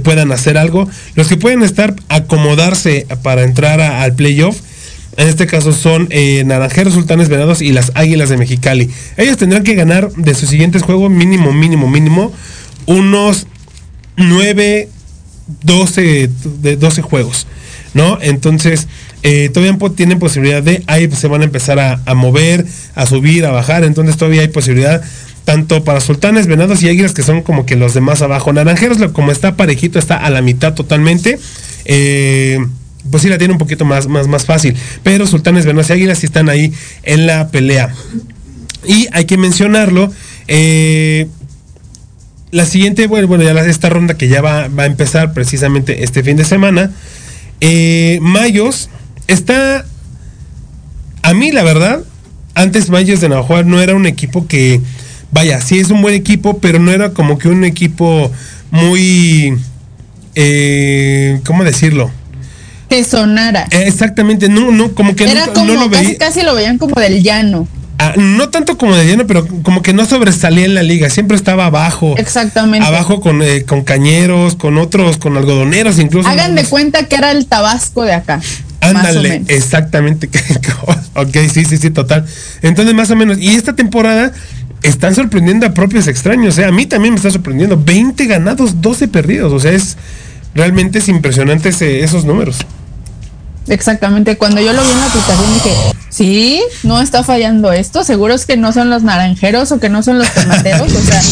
[0.02, 0.86] puedan hacer algo.
[1.14, 4.60] Los que pueden estar, acomodarse para entrar al playoff.
[5.16, 8.90] En este caso son eh, Naranjeros, Sultanes Venados y las Águilas de Mexicali.
[9.16, 12.32] Ellos tendrán que ganar de sus siguientes juegos mínimo, mínimo, mínimo
[12.86, 13.46] unos
[14.16, 14.88] 9,
[15.62, 17.46] 12, de 12 juegos,
[17.94, 18.18] ¿no?
[18.20, 18.88] Entonces,
[19.26, 23.50] eh, todavía tienen posibilidad de, ahí se van a empezar a, mover, a subir, a
[23.50, 25.02] bajar, entonces todavía hay posibilidad
[25.46, 28.52] tanto para sultanes, venados y águilas que son como que los de más abajo.
[28.52, 31.38] Naranjeros, como está parejito, está a la mitad totalmente.
[31.86, 32.58] Eh,
[33.10, 34.76] pues sí la tiene un poquito más, más, más fácil.
[35.02, 36.70] Pero sultanes, venados y águilas sí están ahí
[37.02, 37.94] en la pelea.
[38.86, 40.12] Y hay que mencionarlo.
[40.48, 41.28] Eh,
[42.50, 46.44] la siguiente, bueno, ya esta ronda que ya va, a empezar precisamente este fin de
[46.44, 46.90] semana.
[48.20, 48.90] Mayos
[49.26, 49.84] está.
[51.22, 52.00] A mí, la verdad,
[52.54, 54.80] antes Mayos de Navajo no era un equipo que.
[55.30, 58.30] Vaya, sí es un buen equipo, pero no era como que un equipo
[58.70, 59.56] muy.
[60.34, 62.10] Eh, ¿Cómo decirlo?
[62.88, 63.66] Que sonara.
[63.70, 67.66] exactamente, no, no, como que era como, lo casi, casi lo veían como del llano.
[67.98, 71.36] Ah, no tanto como de lleno, pero como que no sobresalía en la liga, siempre
[71.36, 72.14] estaba abajo.
[72.18, 72.86] Exactamente.
[72.86, 76.28] Abajo con, eh, con cañeros, con otros, con algodoneros incluso.
[76.28, 78.40] Hagan de cuenta que era el Tabasco de acá.
[78.84, 80.28] Ándale, exactamente.
[81.14, 82.24] ok, sí, sí, sí, total.
[82.62, 84.32] Entonces, más o menos, y esta temporada
[84.82, 86.54] están sorprendiendo a propios extraños.
[86.54, 87.80] O sea, a mí también me está sorprendiendo.
[87.82, 89.52] 20 ganados, 12 perdidos.
[89.52, 89.96] O sea, es
[90.54, 91.70] realmente es impresionante
[92.02, 92.58] esos números.
[93.66, 95.74] Exactamente, cuando yo lo vi en la aplicación dije,
[96.10, 100.02] sí, no está fallando esto, seguro es que no son los naranjeros o que no
[100.02, 101.22] son los tomateros, o sea,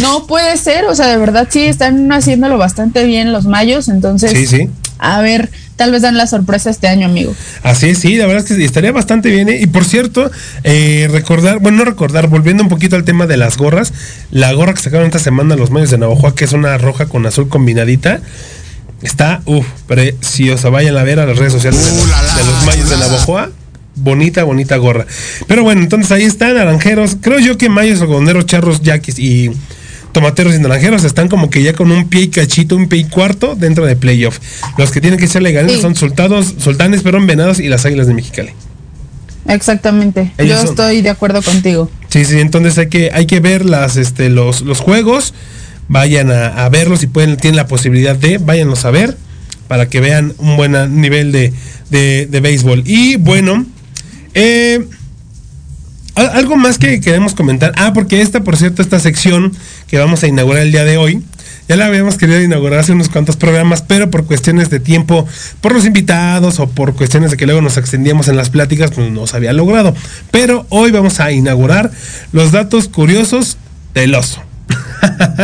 [0.00, 4.30] no puede ser, o sea, de verdad sí están haciéndolo bastante bien los mayos, entonces...
[4.30, 4.70] Sí, sí.
[4.98, 7.34] A ver, tal vez dan la sorpresa este año, amigo.
[7.62, 9.48] Así es, sí, la verdad es que estaría bastante bien.
[9.48, 9.60] ¿eh?
[9.60, 10.30] Y por cierto,
[10.64, 13.92] eh, recordar, bueno, no recordar, volviendo un poquito al tema de las gorras,
[14.30, 17.24] la gorra que sacaron esta semana los medios de Navajoa, que es una roja con
[17.26, 18.20] azul combinadita,
[19.02, 20.68] está, uff, preciosa.
[20.70, 23.50] Vayan a ver a las redes sociales de, los, de los mayos de Navajoa
[24.00, 25.06] bonita, bonita gorra.
[25.46, 27.16] Pero bueno, entonces ahí están, naranjeros.
[27.20, 29.50] Creo yo que mayos, algodoneros, charros, yaquis y
[30.18, 33.04] tomateros y naranjeros están como que ya con un pie y cachito, un pie y
[33.04, 34.40] cuarto dentro de playoff.
[34.76, 38.14] Los que tienen que ser legales son soldados, sultanes, perdón, venados y las águilas de
[38.14, 38.50] Mexicali.
[39.46, 40.32] Exactamente.
[40.36, 41.88] Yo estoy de acuerdo contigo.
[42.08, 45.34] Sí, sí, entonces hay que, hay que ver las, este, los, los juegos.
[45.86, 49.16] Vayan a, verlos si pueden, tienen la posibilidad de, váyanlos a ver
[49.68, 51.52] para que vean un buen nivel de,
[51.90, 52.82] de, de béisbol.
[52.86, 53.64] Y bueno,
[54.34, 54.84] eh,
[56.26, 57.72] algo más que queremos comentar.
[57.76, 59.52] Ah, porque esta, por cierto, esta sección
[59.86, 61.22] que vamos a inaugurar el día de hoy,
[61.68, 65.26] ya la habíamos querido inaugurar hace unos cuantos programas, pero por cuestiones de tiempo,
[65.60, 69.10] por los invitados o por cuestiones de que luego nos extendíamos en las pláticas, pues
[69.10, 69.94] no se había logrado.
[70.30, 71.90] Pero hoy vamos a inaugurar
[72.32, 73.58] los datos curiosos
[73.94, 74.42] del oso.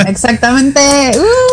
[0.07, 0.81] Exactamente.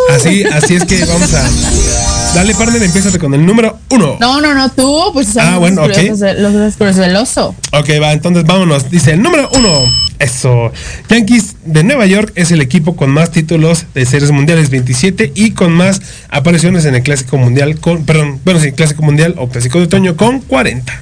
[0.09, 1.49] Así, así es que vamos a
[2.33, 4.15] Dale, partner, empieza con el número uno.
[4.19, 5.97] No, no, no, tú, pues ah, bueno, ok.
[6.37, 7.53] Los curiosos del oso.
[7.73, 8.89] Ok, va, entonces vámonos.
[8.89, 9.69] Dice el número uno.
[10.17, 10.71] Eso.
[11.09, 15.51] Yankees de Nueva York es el equipo con más títulos de series mundiales 27 y
[15.51, 19.79] con más apariciones en el Clásico Mundial con, perdón, bueno, sí, Clásico Mundial o Clásico
[19.79, 21.01] de Otoño con 40.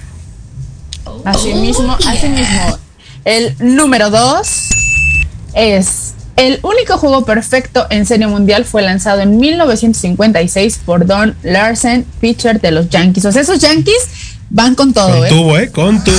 [1.25, 2.80] Así mismo, así mismo.
[3.23, 4.69] El número dos
[5.53, 6.09] es
[6.39, 12.61] el único juego perfecto en serie mundial fue lanzado en 1956 por Don Larsen, pitcher
[12.61, 13.25] de los Yankees.
[13.25, 14.07] O sea, esos Yankees
[14.49, 15.29] van con todo, con ¿eh?
[15.29, 15.69] tubo, ¿eh?
[15.69, 16.15] Con tubo.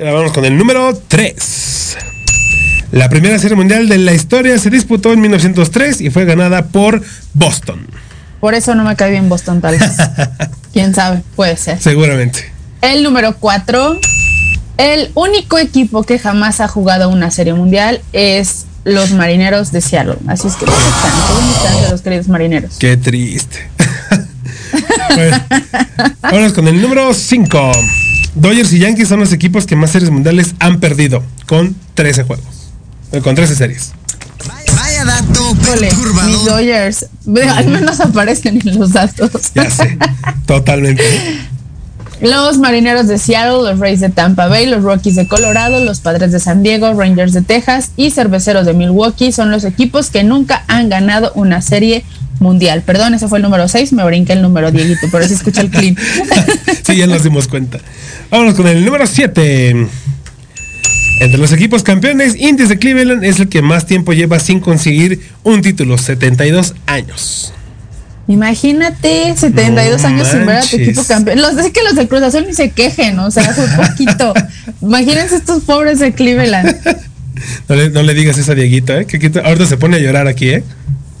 [0.00, 1.96] ahora vamos con el número 3.
[2.90, 7.00] La primera serie mundial de la historia se disputó en 1903 y fue ganada por
[7.34, 7.86] Boston.
[8.40, 9.88] Por eso no me cae bien Boston, tal vez.
[10.72, 11.80] Quién sabe, puede ser.
[11.80, 12.50] Seguramente.
[12.80, 14.00] El número 4
[14.78, 20.16] el único equipo que jamás ha jugado una serie mundial es los marineros de Seattle.
[20.28, 20.80] Así es que ¿dónde
[21.52, 21.82] están?
[21.82, 22.76] de los queridos marineros?
[22.78, 23.68] Qué triste.
[26.22, 27.72] Vamos con el número 5.
[28.36, 32.46] Dodgers y Yankees son los equipos que más series mundiales han perdido, con 13 juegos.
[33.10, 33.92] Eh, con 13 series.
[34.76, 37.06] Vaya dato Mis Dodgers,
[37.52, 39.30] al menos aparecen en los datos.
[39.54, 39.98] Ya sé,
[40.46, 41.02] totalmente.
[42.20, 46.32] Los Marineros de Seattle, los Rays de Tampa Bay, los Rockies de Colorado, los Padres
[46.32, 50.64] de San Diego, Rangers de Texas y Cerveceros de Milwaukee son los equipos que nunca
[50.66, 52.04] han ganado una serie
[52.40, 52.82] mundial.
[52.82, 55.70] Perdón, ese fue el número 6, me brinqué el número Dieguito, pero si escucha el
[55.70, 55.96] clean.
[56.82, 57.78] sí, ya nos dimos cuenta.
[58.30, 59.86] Vámonos con el número 7.
[61.20, 65.20] Entre los equipos campeones, Indies de Cleveland es el que más tiempo lleva sin conseguir
[65.44, 67.52] un título, 72 años.
[68.28, 71.40] Imagínate 72 años sin ver a tu equipo campeón.
[71.40, 74.34] Los es que los de Cruz Azul ni se quejen, o sea, fue poquito.
[74.82, 76.76] Imagínense estos pobres de Cleveland.
[77.68, 79.06] No le, digas eso a Dieguito, ¿eh?
[79.06, 80.64] Que ahorita se pone a llorar aquí, ¿eh?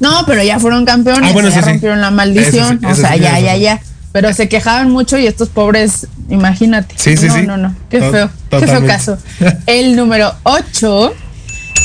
[0.00, 3.80] No, pero ya fueron campeones, ah, ya rompieron la maldición, o sea, ya, ya, ya.
[4.12, 6.94] Pero se quejaban mucho y estos pobres, imagínate.
[6.98, 7.46] Sí, sí, no, sí.
[7.46, 9.18] No, no, qué feo, qué feo caso.
[9.66, 11.14] El número 8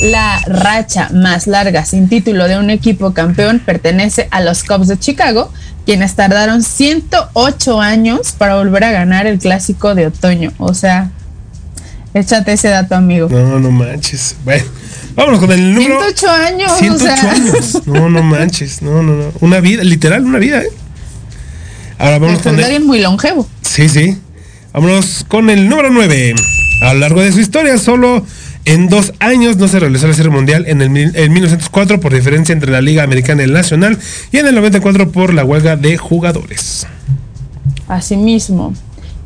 [0.01, 4.99] la racha más larga sin título de un equipo campeón pertenece a los Cubs de
[4.99, 5.51] Chicago,
[5.85, 10.51] quienes tardaron 108 años para volver a ganar el clásico de otoño.
[10.57, 11.11] O sea,
[12.13, 13.27] échate ese dato, amigo.
[13.29, 14.35] No, no manches.
[14.43, 14.65] Bueno,
[15.15, 15.99] vámonos con el número.
[15.99, 16.77] 108 años.
[16.77, 17.87] 108 años.
[17.87, 18.81] No, no manches.
[18.81, 19.31] No, no, no.
[19.41, 20.69] Una vida, literal, una vida, ¿eh?
[21.97, 22.63] Ahora vamos con el...
[22.63, 23.47] alguien muy longevo.
[23.61, 24.17] Sí, sí.
[24.73, 26.35] Vámonos con el número 9.
[26.81, 28.25] A lo largo de su historia, solo
[28.65, 32.71] en dos años no se realizó la Serie Mundial en, el, 1904 por diferencia entre
[32.71, 33.97] la Liga Americana y el Nacional
[34.31, 36.87] y en el 94 por la huelga de jugadores.
[37.87, 38.73] Asimismo.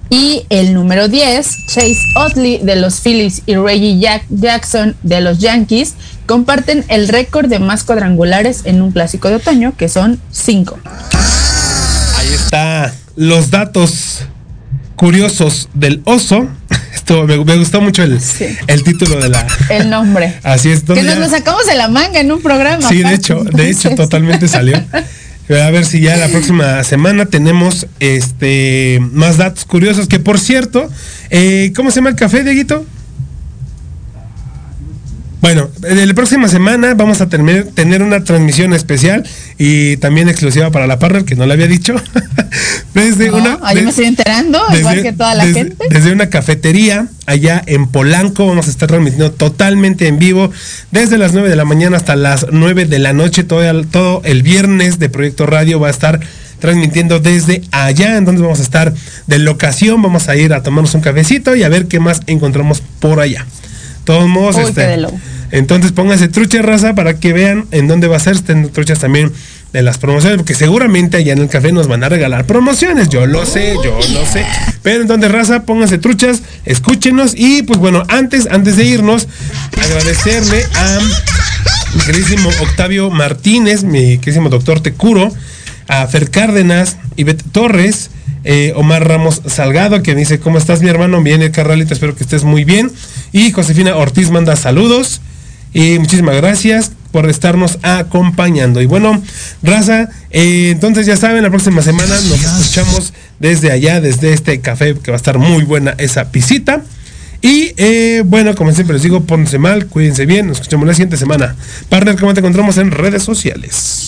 [0.09, 5.39] Y el número 10, Chase Otley de los Phillies y Reggie Jack Jackson de los
[5.39, 10.79] Yankees comparten el récord de más cuadrangulares en un clásico de otoño, que son 5.
[12.17, 14.25] Ahí está los datos
[14.95, 16.47] curiosos del oso.
[17.25, 18.19] Me, gustó mucho el,
[18.67, 19.47] el título de la.
[19.69, 20.39] El nombre.
[20.43, 20.83] Así es.
[20.83, 22.87] Que nos lo sacamos de la manga en un programa.
[22.87, 24.81] Sí, de hecho, de hecho, totalmente salió.
[25.49, 30.07] A ver si ya la próxima semana tenemos este más datos curiosos.
[30.07, 30.89] Que por cierto,
[31.29, 32.85] eh, ¿cómo se llama el café, Dieguito?
[35.39, 39.23] Bueno, la próxima semana vamos a tener, tener una transmisión especial
[39.57, 41.95] y también exclusiva para la partner, que no le había dicho.
[42.93, 43.59] desde una.
[43.61, 45.75] Ahí me estoy enterando, igual que toda la gente.
[45.89, 48.47] Desde una cafetería allá en Polanco.
[48.47, 50.51] Vamos a estar transmitiendo totalmente en vivo
[50.91, 53.43] desde las 9 de la mañana hasta las 9 de la noche.
[53.43, 56.19] Todo el, todo el viernes de Proyecto Radio va a estar
[56.59, 58.17] transmitiendo desde allá.
[58.17, 58.93] Entonces vamos a estar
[59.27, 62.81] de locación, vamos a ir a tomarnos un cafecito y a ver qué más encontramos
[62.99, 63.45] por allá.
[64.07, 65.05] Todos modos, este,
[65.51, 68.35] entonces pónganse trucha raza para que vean en dónde va a ser.
[68.35, 69.33] Estén truchas también
[69.73, 73.09] de las promociones, porque seguramente allá en el café nos van a regalar promociones.
[73.09, 74.45] Yo lo sé, yo lo sé.
[74.81, 77.33] Pero entonces, raza, pónganse truchas, escúchenos.
[77.35, 79.27] Y pues bueno, antes, antes de irnos,
[79.77, 80.99] agradecerle a
[81.95, 85.33] mi queridísimo Octavio Martínez, mi queridísimo doctor Tecuro,
[85.89, 88.09] a Fer Cárdenas, Ivette Torres.
[88.49, 91.21] Eh, Omar Ramos Salgado, que dice, ¿cómo estás mi hermano?
[91.21, 92.89] Viene Carralito, espero que estés muy bien.
[93.33, 95.19] Y Josefina Ortiz manda saludos.
[95.73, 98.81] Y muchísimas gracias por estarnos acompañando.
[98.81, 99.21] Y bueno,
[99.63, 104.95] raza, eh, entonces ya saben, la próxima semana nos escuchamos desde allá, desde este café,
[104.95, 106.83] que va a estar muy buena esa pisita.
[107.41, 111.17] Y eh, bueno, como siempre les digo, pónganse mal, cuídense bien, nos escuchamos la siguiente
[111.17, 111.53] semana.
[111.89, 114.06] Partner, ¿cómo te encontramos en redes sociales?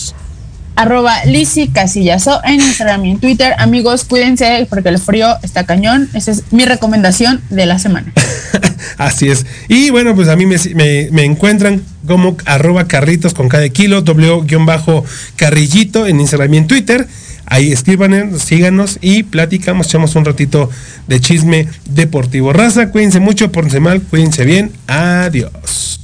[0.80, 3.52] Arroba Lizzy Casillazo en Instagram y en Twitter.
[3.58, 6.08] Amigos, cuídense porque el frío está cañón.
[6.14, 8.10] Esa es mi recomendación de la semana.
[8.96, 9.44] Así es.
[9.68, 16.20] Y bueno, pues a mí me, encuentran como arroba carritos con cada kilo, w-carrillito en
[16.20, 17.06] Instagram y en Twitter.
[17.44, 20.70] Ahí escriban, síganos y platicamos, echamos un ratito
[21.08, 22.54] de chisme deportivo.
[22.54, 24.72] Raza, cuídense mucho, pónganse mal, cuídense bien.
[24.86, 25.99] Adiós.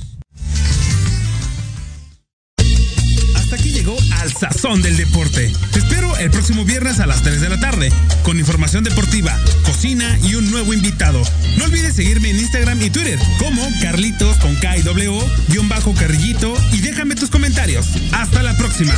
[4.38, 5.52] Sazón del deporte.
[5.72, 7.90] Te espero el próximo viernes a las 3 de la tarde
[8.22, 11.22] con información deportiva, cocina y un nuevo invitado.
[11.56, 15.94] No olvides seguirme en Instagram y Twitter como Carlitos con K y W, guion bajo
[15.94, 17.86] carrillito y déjame tus comentarios.
[18.12, 18.94] Hasta la próxima.